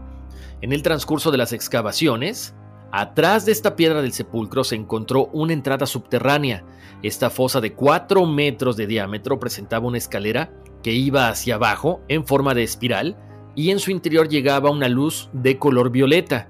En 0.61 0.73
el 0.73 0.83
transcurso 0.83 1.31
de 1.31 1.37
las 1.37 1.53
excavaciones, 1.53 2.53
atrás 2.91 3.45
de 3.45 3.51
esta 3.51 3.75
piedra 3.75 4.01
del 4.01 4.13
sepulcro 4.13 4.63
se 4.63 4.75
encontró 4.75 5.27
una 5.27 5.53
entrada 5.53 5.85
subterránea. 5.85 6.65
Esta 7.01 7.29
fosa 7.29 7.61
de 7.61 7.73
4 7.73 8.25
metros 8.25 8.75
de 8.75 8.87
diámetro 8.87 9.39
presentaba 9.39 9.87
una 9.87 9.97
escalera 9.97 10.51
que 10.83 10.91
iba 10.91 11.29
hacia 11.29 11.55
abajo 11.55 12.01
en 12.07 12.25
forma 12.25 12.53
de 12.53 12.63
espiral 12.63 13.17
y 13.59 13.71
en 13.71 13.79
su 13.79 13.91
interior 13.91 14.29
llegaba 14.29 14.71
una 14.71 14.87
luz 14.87 15.29
de 15.33 15.59
color 15.59 15.91
violeta. 15.91 16.49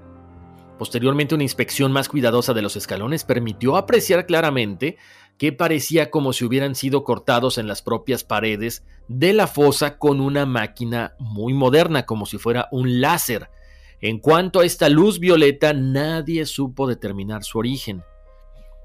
Posteriormente 0.78 1.34
una 1.34 1.42
inspección 1.42 1.90
más 1.90 2.08
cuidadosa 2.08 2.54
de 2.54 2.62
los 2.62 2.76
escalones 2.76 3.24
permitió 3.24 3.76
apreciar 3.76 4.26
claramente 4.26 4.96
que 5.36 5.52
parecía 5.52 6.12
como 6.12 6.32
si 6.32 6.44
hubieran 6.44 6.76
sido 6.76 7.02
cortados 7.02 7.58
en 7.58 7.66
las 7.66 7.82
propias 7.82 8.22
paredes 8.22 8.84
de 9.08 9.32
la 9.32 9.48
fosa 9.48 9.98
con 9.98 10.20
una 10.20 10.46
máquina 10.46 11.16
muy 11.18 11.52
moderna, 11.52 12.06
como 12.06 12.26
si 12.26 12.38
fuera 12.38 12.68
un 12.70 13.00
láser. 13.00 13.50
En 14.00 14.20
cuanto 14.20 14.60
a 14.60 14.64
esta 14.64 14.88
luz 14.88 15.18
violeta, 15.18 15.72
nadie 15.72 16.46
supo 16.46 16.86
determinar 16.86 17.42
su 17.42 17.58
origen. 17.58 18.04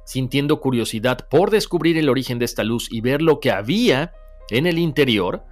Sintiendo 0.04 0.60
curiosidad 0.62 1.28
por 1.30 1.52
descubrir 1.52 1.96
el 2.00 2.10
origen 2.10 2.40
de 2.40 2.46
esta 2.46 2.64
luz 2.64 2.88
y 2.92 3.02
ver 3.02 3.22
lo 3.22 3.40
que 3.40 3.52
había 3.52 4.14
en 4.50 4.66
el 4.66 4.80
interior, 4.80 5.46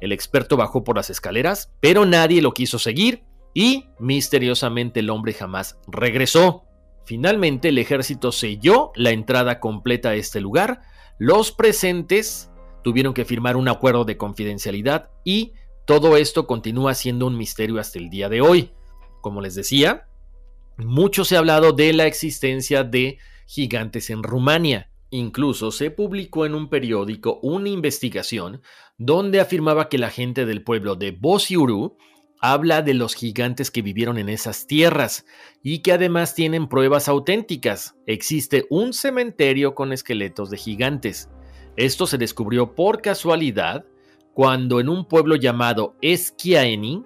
el 0.00 0.12
experto 0.12 0.56
bajó 0.56 0.84
por 0.84 0.96
las 0.96 1.10
escaleras, 1.10 1.72
pero 1.80 2.06
nadie 2.06 2.42
lo 2.42 2.52
quiso 2.54 2.78
seguir 2.78 3.24
y 3.54 3.86
misteriosamente 3.98 5.00
el 5.00 5.10
hombre 5.10 5.32
jamás 5.32 5.78
regresó. 5.86 6.64
Finalmente 7.04 7.68
el 7.70 7.78
ejército 7.78 8.32
selló 8.32 8.92
la 8.94 9.10
entrada 9.10 9.60
completa 9.60 10.10
a 10.10 10.14
este 10.14 10.40
lugar, 10.40 10.82
los 11.18 11.50
presentes 11.52 12.50
tuvieron 12.84 13.14
que 13.14 13.24
firmar 13.24 13.56
un 13.56 13.68
acuerdo 13.68 14.04
de 14.04 14.16
confidencialidad 14.16 15.10
y 15.24 15.54
todo 15.84 16.16
esto 16.16 16.46
continúa 16.46 16.94
siendo 16.94 17.26
un 17.26 17.36
misterio 17.36 17.80
hasta 17.80 17.98
el 17.98 18.10
día 18.10 18.28
de 18.28 18.40
hoy. 18.40 18.72
Como 19.20 19.40
les 19.40 19.54
decía, 19.54 20.06
mucho 20.76 21.24
se 21.24 21.34
ha 21.34 21.40
hablado 21.40 21.72
de 21.72 21.92
la 21.92 22.06
existencia 22.06 22.84
de 22.84 23.18
gigantes 23.46 24.10
en 24.10 24.22
Rumania. 24.22 24.90
Incluso 25.10 25.72
se 25.72 25.90
publicó 25.90 26.44
en 26.44 26.54
un 26.54 26.68
periódico 26.68 27.40
una 27.42 27.70
investigación 27.70 28.60
donde 28.98 29.40
afirmaba 29.40 29.88
que 29.88 29.96
la 29.96 30.10
gente 30.10 30.44
del 30.44 30.62
pueblo 30.62 30.96
de 30.96 31.12
Bosiuru 31.12 31.96
habla 32.40 32.82
de 32.82 32.94
los 32.94 33.14
gigantes 33.14 33.70
que 33.70 33.82
vivieron 33.82 34.18
en 34.18 34.28
esas 34.28 34.66
tierras 34.66 35.24
y 35.62 35.78
que 35.78 35.92
además 35.92 36.34
tienen 36.34 36.68
pruebas 36.68 37.08
auténticas. 37.08 37.96
Existe 38.06 38.66
un 38.70 38.92
cementerio 38.92 39.74
con 39.74 39.92
esqueletos 39.92 40.50
de 40.50 40.56
gigantes. 40.56 41.30
Esto 41.76 42.06
se 42.06 42.18
descubrió 42.18 42.74
por 42.74 43.00
casualidad 43.00 43.84
cuando 44.34 44.80
en 44.80 44.88
un 44.88 45.06
pueblo 45.06 45.36
llamado 45.36 45.96
Esquiaeni 46.00 47.04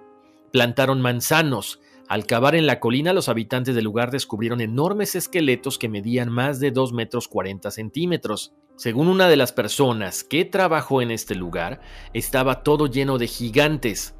plantaron 0.51 1.01
manzanos. 1.01 1.79
Al 2.07 2.25
cavar 2.25 2.55
en 2.55 2.67
la 2.67 2.79
colina, 2.79 3.13
los 3.13 3.29
habitantes 3.29 3.73
del 3.73 3.85
lugar 3.85 4.11
descubrieron 4.11 4.61
enormes 4.61 5.15
esqueletos 5.15 5.79
que 5.79 5.89
medían 5.89 6.29
más 6.29 6.59
de 6.59 6.71
2 6.71 6.93
metros 6.93 7.27
40 7.27 7.71
centímetros. 7.71 8.53
Según 8.75 9.07
una 9.07 9.27
de 9.27 9.37
las 9.37 9.51
personas 9.51 10.23
que 10.23 10.45
trabajó 10.45 11.01
en 11.01 11.11
este 11.11 11.35
lugar, 11.35 11.79
estaba 12.13 12.63
todo 12.63 12.87
lleno 12.87 13.19
de 13.19 13.27
gigantes. 13.27 14.15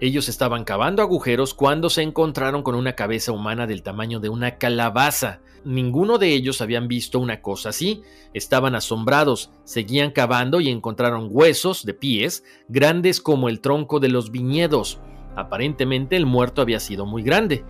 Ellos 0.00 0.28
estaban 0.30 0.64
cavando 0.64 1.02
agujeros 1.02 1.52
cuando 1.52 1.90
se 1.90 2.02
encontraron 2.02 2.62
con 2.62 2.74
una 2.74 2.94
cabeza 2.94 3.32
humana 3.32 3.66
del 3.66 3.82
tamaño 3.82 4.18
de 4.18 4.30
una 4.30 4.56
calabaza. 4.56 5.40
Ninguno 5.64 6.16
de 6.18 6.32
ellos 6.32 6.62
habían 6.62 6.88
visto 6.88 7.20
una 7.20 7.42
cosa 7.42 7.68
así. 7.68 8.02
Estaban 8.32 8.74
asombrados, 8.74 9.52
seguían 9.64 10.10
cavando 10.10 10.60
y 10.60 10.70
encontraron 10.70 11.28
huesos 11.30 11.84
de 11.84 11.94
pies 11.94 12.44
grandes 12.68 13.20
como 13.20 13.50
el 13.50 13.60
tronco 13.60 14.00
de 14.00 14.08
los 14.08 14.30
viñedos. 14.32 15.00
Aparentemente 15.36 16.16
el 16.16 16.26
muerto 16.26 16.62
había 16.62 16.80
sido 16.80 17.04
muy 17.04 17.22
grande. 17.22 17.64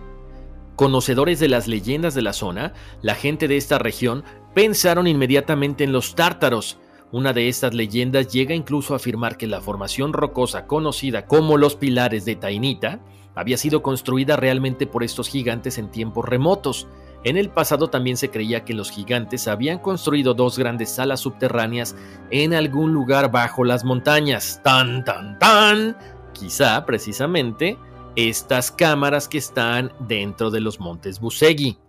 Conocedores 0.75 1.39
de 1.39 1.49
las 1.49 1.67
leyendas 1.67 2.15
de 2.15 2.21
la 2.21 2.33
zona, 2.33 2.73
la 3.01 3.15
gente 3.15 3.47
de 3.47 3.57
esta 3.57 3.77
región 3.77 4.23
pensaron 4.53 5.07
inmediatamente 5.07 5.83
en 5.83 5.91
los 5.91 6.15
tártaros, 6.15 6.77
una 7.13 7.31
de 7.31 7.47
estas 7.47 7.75
leyendas 7.75 8.33
llega 8.33 8.55
incluso 8.55 8.93
a 8.93 8.95
afirmar 8.95 9.37
que 9.37 9.45
la 9.45 9.61
formación 9.61 10.13
rocosa 10.13 10.65
conocida 10.65 11.27
como 11.27 11.57
los 11.57 11.75
pilares 11.75 12.25
de 12.25 12.35
Tainita 12.35 13.01
había 13.35 13.55
sido 13.55 13.83
construida 13.83 14.35
realmente 14.35 14.87
por 14.87 15.03
estos 15.03 15.29
gigantes 15.29 15.77
en 15.77 15.91
tiempos 15.91 16.25
remotos. 16.25 16.87
En 17.23 17.37
el 17.37 17.51
pasado 17.51 17.91
también 17.91 18.17
se 18.17 18.31
creía 18.31 18.65
que 18.65 18.73
los 18.73 18.89
gigantes 18.89 19.47
habían 19.47 19.77
construido 19.77 20.33
dos 20.33 20.57
grandes 20.57 20.89
salas 20.89 21.19
subterráneas 21.19 21.95
en 22.31 22.55
algún 22.55 22.93
lugar 22.93 23.29
bajo 23.29 23.63
las 23.63 23.83
montañas. 23.83 24.59
Tan, 24.63 25.05
tan, 25.05 25.37
tan. 25.37 25.95
Quizá 26.33 26.83
precisamente 26.83 27.77
estas 28.15 28.71
cámaras 28.71 29.27
que 29.27 29.39
están 29.39 29.91
dentro 29.99 30.51
de 30.51 30.61
los 30.61 30.79
montes 30.79 31.19
Busegi. 31.19 31.79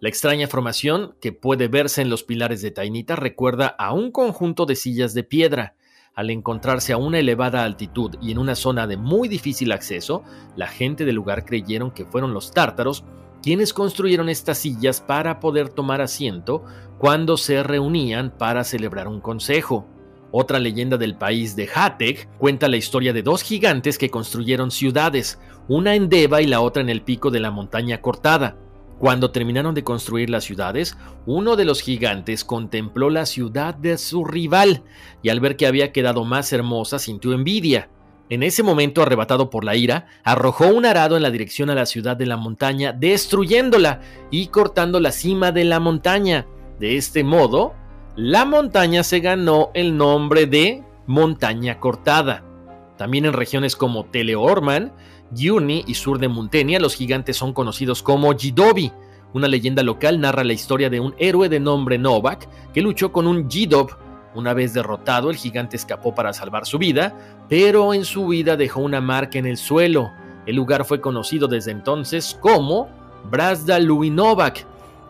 La 0.00 0.08
extraña 0.08 0.48
formación 0.48 1.14
que 1.20 1.32
puede 1.32 1.68
verse 1.68 2.00
en 2.00 2.08
los 2.08 2.22
pilares 2.22 2.62
de 2.62 2.70
Tainita 2.70 3.16
recuerda 3.16 3.66
a 3.66 3.92
un 3.92 4.12
conjunto 4.12 4.64
de 4.64 4.76
sillas 4.76 5.12
de 5.12 5.24
piedra. 5.24 5.74
Al 6.14 6.30
encontrarse 6.30 6.94
a 6.94 6.96
una 6.96 7.18
elevada 7.18 7.64
altitud 7.64 8.16
y 8.22 8.32
en 8.32 8.38
una 8.38 8.54
zona 8.54 8.86
de 8.86 8.96
muy 8.96 9.28
difícil 9.28 9.72
acceso, 9.72 10.24
la 10.54 10.68
gente 10.68 11.04
del 11.04 11.16
lugar 11.16 11.44
creyeron 11.44 11.90
que 11.90 12.06
fueron 12.06 12.32
los 12.32 12.52
tártaros 12.52 13.04
quienes 13.42 13.74
construyeron 13.74 14.30
estas 14.30 14.58
sillas 14.58 15.02
para 15.02 15.38
poder 15.38 15.68
tomar 15.68 16.00
asiento 16.00 16.64
cuando 16.98 17.36
se 17.36 17.62
reunían 17.62 18.30
para 18.30 18.64
celebrar 18.64 19.06
un 19.06 19.20
consejo. 19.20 19.86
Otra 20.32 20.58
leyenda 20.58 20.96
del 20.96 21.16
país 21.16 21.56
de 21.56 21.68
Hatek 21.72 22.28
cuenta 22.38 22.68
la 22.68 22.76
historia 22.76 23.12
de 23.12 23.22
dos 23.22 23.42
gigantes 23.42 23.96
que 23.96 24.10
construyeron 24.10 24.70
ciudades, 24.70 25.38
una 25.68 25.94
en 25.94 26.08
Deva 26.08 26.42
y 26.42 26.46
la 26.46 26.60
otra 26.60 26.82
en 26.82 26.88
el 26.88 27.02
pico 27.02 27.30
de 27.30 27.40
la 27.40 27.50
montaña 27.50 28.00
cortada. 28.00 28.56
Cuando 28.98 29.30
terminaron 29.30 29.74
de 29.74 29.84
construir 29.84 30.30
las 30.30 30.44
ciudades, 30.44 30.96
uno 31.26 31.54
de 31.56 31.66
los 31.66 31.82
gigantes 31.82 32.44
contempló 32.44 33.10
la 33.10 33.26
ciudad 33.26 33.74
de 33.74 33.98
su 33.98 34.24
rival 34.24 34.82
y 35.22 35.28
al 35.28 35.40
ver 35.40 35.56
que 35.56 35.66
había 35.66 35.92
quedado 35.92 36.24
más 36.24 36.52
hermosa 36.52 36.98
sintió 36.98 37.32
envidia. 37.32 37.90
En 38.28 38.42
ese 38.42 38.62
momento, 38.62 39.02
arrebatado 39.02 39.50
por 39.50 39.64
la 39.64 39.76
ira, 39.76 40.06
arrojó 40.24 40.66
un 40.66 40.86
arado 40.86 41.16
en 41.16 41.22
la 41.22 41.30
dirección 41.30 41.70
a 41.70 41.74
la 41.74 41.86
ciudad 41.86 42.16
de 42.16 42.26
la 42.26 42.36
montaña, 42.36 42.92
destruyéndola 42.92 44.00
y 44.30 44.48
cortando 44.48 44.98
la 44.98 45.12
cima 45.12 45.52
de 45.52 45.64
la 45.64 45.78
montaña. 45.78 46.46
De 46.80 46.96
este 46.96 47.22
modo, 47.22 47.74
la 48.16 48.46
montaña 48.46 49.02
se 49.02 49.20
ganó 49.20 49.70
el 49.74 49.94
nombre 49.94 50.46
de 50.46 50.82
montaña 51.06 51.78
cortada. 51.78 52.42
También 52.96 53.26
en 53.26 53.34
regiones 53.34 53.76
como 53.76 54.06
Teleorman, 54.06 54.90
Gyurni 55.32 55.84
y 55.86 55.94
sur 55.94 56.18
de 56.18 56.28
Muntenia, 56.28 56.80
los 56.80 56.94
gigantes 56.94 57.36
son 57.36 57.52
conocidos 57.52 58.02
como 58.02 58.34
Jidobi. 58.34 58.90
Una 59.34 59.48
leyenda 59.48 59.82
local 59.82 60.18
narra 60.18 60.44
la 60.44 60.54
historia 60.54 60.88
de 60.88 60.98
un 60.98 61.14
héroe 61.18 61.50
de 61.50 61.60
nombre 61.60 61.98
Novak 61.98 62.48
que 62.72 62.80
luchó 62.80 63.12
con 63.12 63.26
un 63.26 63.50
Jidob. 63.50 63.90
Una 64.34 64.54
vez 64.54 64.72
derrotado, 64.72 65.28
el 65.28 65.36
gigante 65.36 65.76
escapó 65.76 66.14
para 66.14 66.32
salvar 66.32 66.64
su 66.64 66.78
vida, 66.78 67.14
pero 67.50 67.92
en 67.92 68.06
su 68.06 68.28
vida 68.28 68.56
dejó 68.56 68.80
una 68.80 69.02
marca 69.02 69.38
en 69.38 69.44
el 69.44 69.58
suelo. 69.58 70.10
El 70.46 70.56
lugar 70.56 70.86
fue 70.86 71.02
conocido 71.02 71.48
desde 71.48 71.72
entonces 71.72 72.38
como 72.40 72.88
Brazda 73.30 73.78
Novak. 73.78 74.66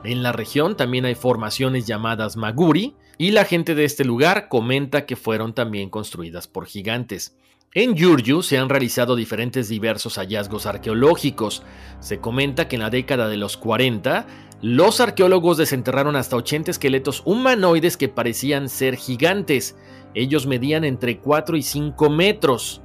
En 0.07 0.22
la 0.22 0.30
región 0.30 0.76
también 0.76 1.04
hay 1.04 1.16
formaciones 1.16 1.84
llamadas 1.84 2.36
Maguri, 2.36 2.94
y 3.18 3.32
la 3.32 3.44
gente 3.44 3.74
de 3.74 3.84
este 3.84 4.04
lugar 4.04 4.48
comenta 4.48 5.04
que 5.04 5.16
fueron 5.16 5.52
también 5.52 5.90
construidas 5.90 6.46
por 6.46 6.66
gigantes. 6.66 7.36
En 7.74 7.96
Giurgiu 7.96 8.42
se 8.42 8.57
han 8.57 8.68
realizado 8.68 9.16
diferentes 9.16 9.68
diversos 9.68 10.16
hallazgos 10.16 10.64
arqueológicos. 10.66 11.64
Se 11.98 12.20
comenta 12.20 12.68
que 12.68 12.76
en 12.76 12.82
la 12.82 12.90
década 12.90 13.28
de 13.28 13.36
los 13.36 13.57
40, 13.57 14.26
los 14.62 15.00
arqueólogos 15.00 15.57
desenterraron 15.57 16.14
hasta 16.14 16.36
80 16.36 16.70
esqueletos 16.70 17.22
humanoides 17.24 17.96
que 17.96 18.09
parecían 18.09 18.68
ser 18.68 18.94
gigantes. 18.94 19.76
Ellos 20.14 20.46
medían 20.46 20.84
entre 20.84 21.18
4 21.18 21.57
y 21.57 21.62
5 21.62 22.11
metros. 22.11 22.80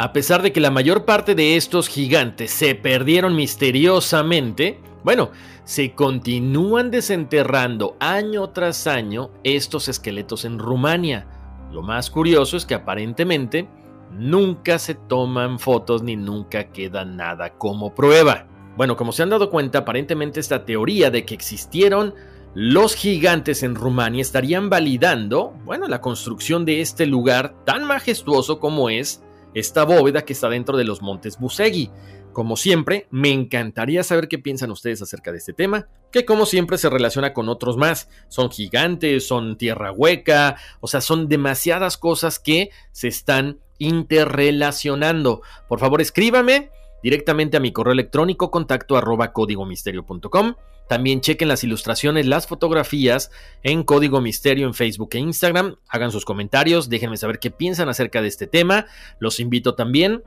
A 0.00 0.14
pesar 0.14 0.40
de 0.40 0.50
que 0.50 0.60
la 0.60 0.70
mayor 0.70 1.04
parte 1.04 1.34
de 1.34 1.56
estos 1.56 1.86
gigantes 1.86 2.50
se 2.52 2.74
perdieron 2.74 3.36
misteriosamente, 3.36 4.80
bueno, 5.04 5.30
se 5.64 5.92
continúan 5.92 6.90
desenterrando 6.90 7.98
año 8.00 8.48
tras 8.48 8.86
año 8.86 9.30
estos 9.44 9.88
esqueletos 9.88 10.46
en 10.46 10.58
Rumania. 10.58 11.26
Lo 11.70 11.82
más 11.82 12.08
curioso 12.08 12.56
es 12.56 12.64
que 12.64 12.72
aparentemente 12.72 13.68
nunca 14.10 14.78
se 14.78 14.94
toman 14.94 15.58
fotos 15.58 16.02
ni 16.02 16.16
nunca 16.16 16.72
queda 16.72 17.04
nada 17.04 17.50
como 17.58 17.94
prueba. 17.94 18.46
Bueno, 18.78 18.96
como 18.96 19.12
se 19.12 19.22
han 19.22 19.28
dado 19.28 19.50
cuenta, 19.50 19.80
aparentemente 19.80 20.40
esta 20.40 20.64
teoría 20.64 21.10
de 21.10 21.26
que 21.26 21.34
existieron 21.34 22.14
los 22.54 22.94
gigantes 22.94 23.62
en 23.62 23.74
Rumania 23.74 24.22
estarían 24.22 24.70
validando, 24.70 25.52
bueno, 25.66 25.88
la 25.88 26.00
construcción 26.00 26.64
de 26.64 26.80
este 26.80 27.04
lugar 27.04 27.54
tan 27.66 27.84
majestuoso 27.84 28.60
como 28.60 28.88
es 28.88 29.22
esta 29.54 29.84
bóveda 29.84 30.22
que 30.22 30.32
está 30.32 30.48
dentro 30.48 30.76
de 30.76 30.84
los 30.84 31.02
montes 31.02 31.38
Busegui. 31.38 31.90
Como 32.32 32.56
siempre, 32.56 33.08
me 33.10 33.30
encantaría 33.30 34.04
saber 34.04 34.28
qué 34.28 34.38
piensan 34.38 34.70
ustedes 34.70 35.02
acerca 35.02 35.32
de 35.32 35.38
este 35.38 35.52
tema, 35.52 35.88
que 36.12 36.24
como 36.24 36.46
siempre 36.46 36.78
se 36.78 36.88
relaciona 36.88 37.32
con 37.32 37.48
otros 37.48 37.76
más. 37.76 38.08
Son 38.28 38.50
gigantes, 38.50 39.26
son 39.26 39.56
tierra 39.56 39.90
hueca, 39.90 40.56
o 40.80 40.86
sea, 40.86 41.00
son 41.00 41.28
demasiadas 41.28 41.96
cosas 41.96 42.38
que 42.38 42.70
se 42.92 43.08
están 43.08 43.58
interrelacionando. 43.78 45.42
Por 45.68 45.80
favor, 45.80 46.00
escríbame 46.00 46.70
directamente 47.02 47.56
a 47.56 47.60
mi 47.60 47.72
correo 47.72 47.92
electrónico 47.92 48.50
contacto 48.50 48.96
arroba 48.96 49.32
códigomisterio.com. 49.32 50.54
También 50.88 51.20
chequen 51.20 51.48
las 51.48 51.62
ilustraciones, 51.62 52.26
las 52.26 52.48
fotografías 52.48 53.30
en 53.62 53.84
Código 53.84 54.20
Misterio 54.20 54.66
en 54.66 54.74
Facebook 54.74 55.10
e 55.12 55.18
Instagram. 55.18 55.76
Hagan 55.88 56.10
sus 56.10 56.24
comentarios, 56.24 56.88
déjenme 56.88 57.16
saber 57.16 57.38
qué 57.38 57.50
piensan 57.50 57.88
acerca 57.88 58.20
de 58.22 58.28
este 58.28 58.46
tema. 58.48 58.86
Los 59.20 59.38
invito 59.38 59.76
también 59.76 60.24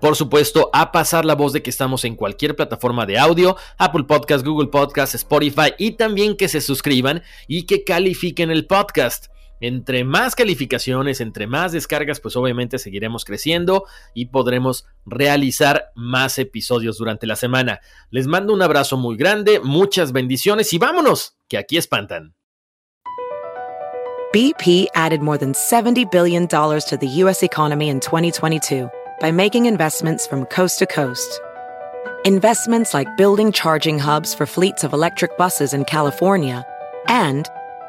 por 0.00 0.14
supuesto, 0.14 0.68
a 0.72 0.92
pasar 0.92 1.24
la 1.24 1.34
voz 1.34 1.52
de 1.52 1.62
que 1.62 1.70
estamos 1.70 2.04
en 2.04 2.16
cualquier 2.16 2.54
plataforma 2.54 3.06
de 3.06 3.18
audio, 3.18 3.56
Apple 3.78 4.04
Podcast, 4.04 4.44
Google 4.44 4.68
Podcast, 4.68 5.14
Spotify 5.14 5.72
y 5.78 5.92
también 5.92 6.36
que 6.36 6.48
se 6.48 6.60
suscriban 6.60 7.22
y 7.48 7.64
que 7.64 7.82
califiquen 7.82 8.50
el 8.50 8.66
podcast. 8.66 9.28
Entre 9.60 10.04
más 10.04 10.34
calificaciones, 10.34 11.20
entre 11.20 11.46
más 11.46 11.72
descargas, 11.72 12.20
pues 12.20 12.36
obviamente 12.36 12.78
seguiremos 12.78 13.24
creciendo 13.24 13.84
y 14.14 14.26
podremos 14.26 14.86
realizar 15.04 15.92
más 15.94 16.38
episodios 16.38 16.98
durante 16.98 17.26
la 17.26 17.36
semana. 17.36 17.80
Les 18.10 18.26
mando 18.26 18.52
un 18.52 18.62
abrazo 18.62 18.96
muy 18.96 19.16
grande, 19.16 19.60
muchas 19.60 20.12
bendiciones 20.12 20.72
y 20.72 20.78
vámonos, 20.78 21.36
que 21.48 21.58
aquí 21.58 21.76
espantan. 21.76 22.34
BP 24.32 24.88
added 24.94 25.22
more 25.22 25.38
than 25.38 25.54
$70 25.54 26.10
billion 26.10 26.46
to 26.46 26.98
the 27.00 27.08
U.S. 27.24 27.42
economy 27.42 27.88
in 27.88 28.00
2022 28.00 28.90
by 29.18 29.32
making 29.32 29.64
investments 29.64 30.26
from 30.26 30.44
coast 30.46 30.78
to 30.80 30.86
coast. 30.86 31.40
Investments 32.26 32.92
like 32.92 33.16
building 33.16 33.50
charging 33.50 33.98
hubs 33.98 34.34
for 34.34 34.44
fleets 34.44 34.84
of 34.84 34.92
electric 34.92 35.38
buses 35.38 35.72
in 35.72 35.84
California 35.84 36.66
and 37.08 37.48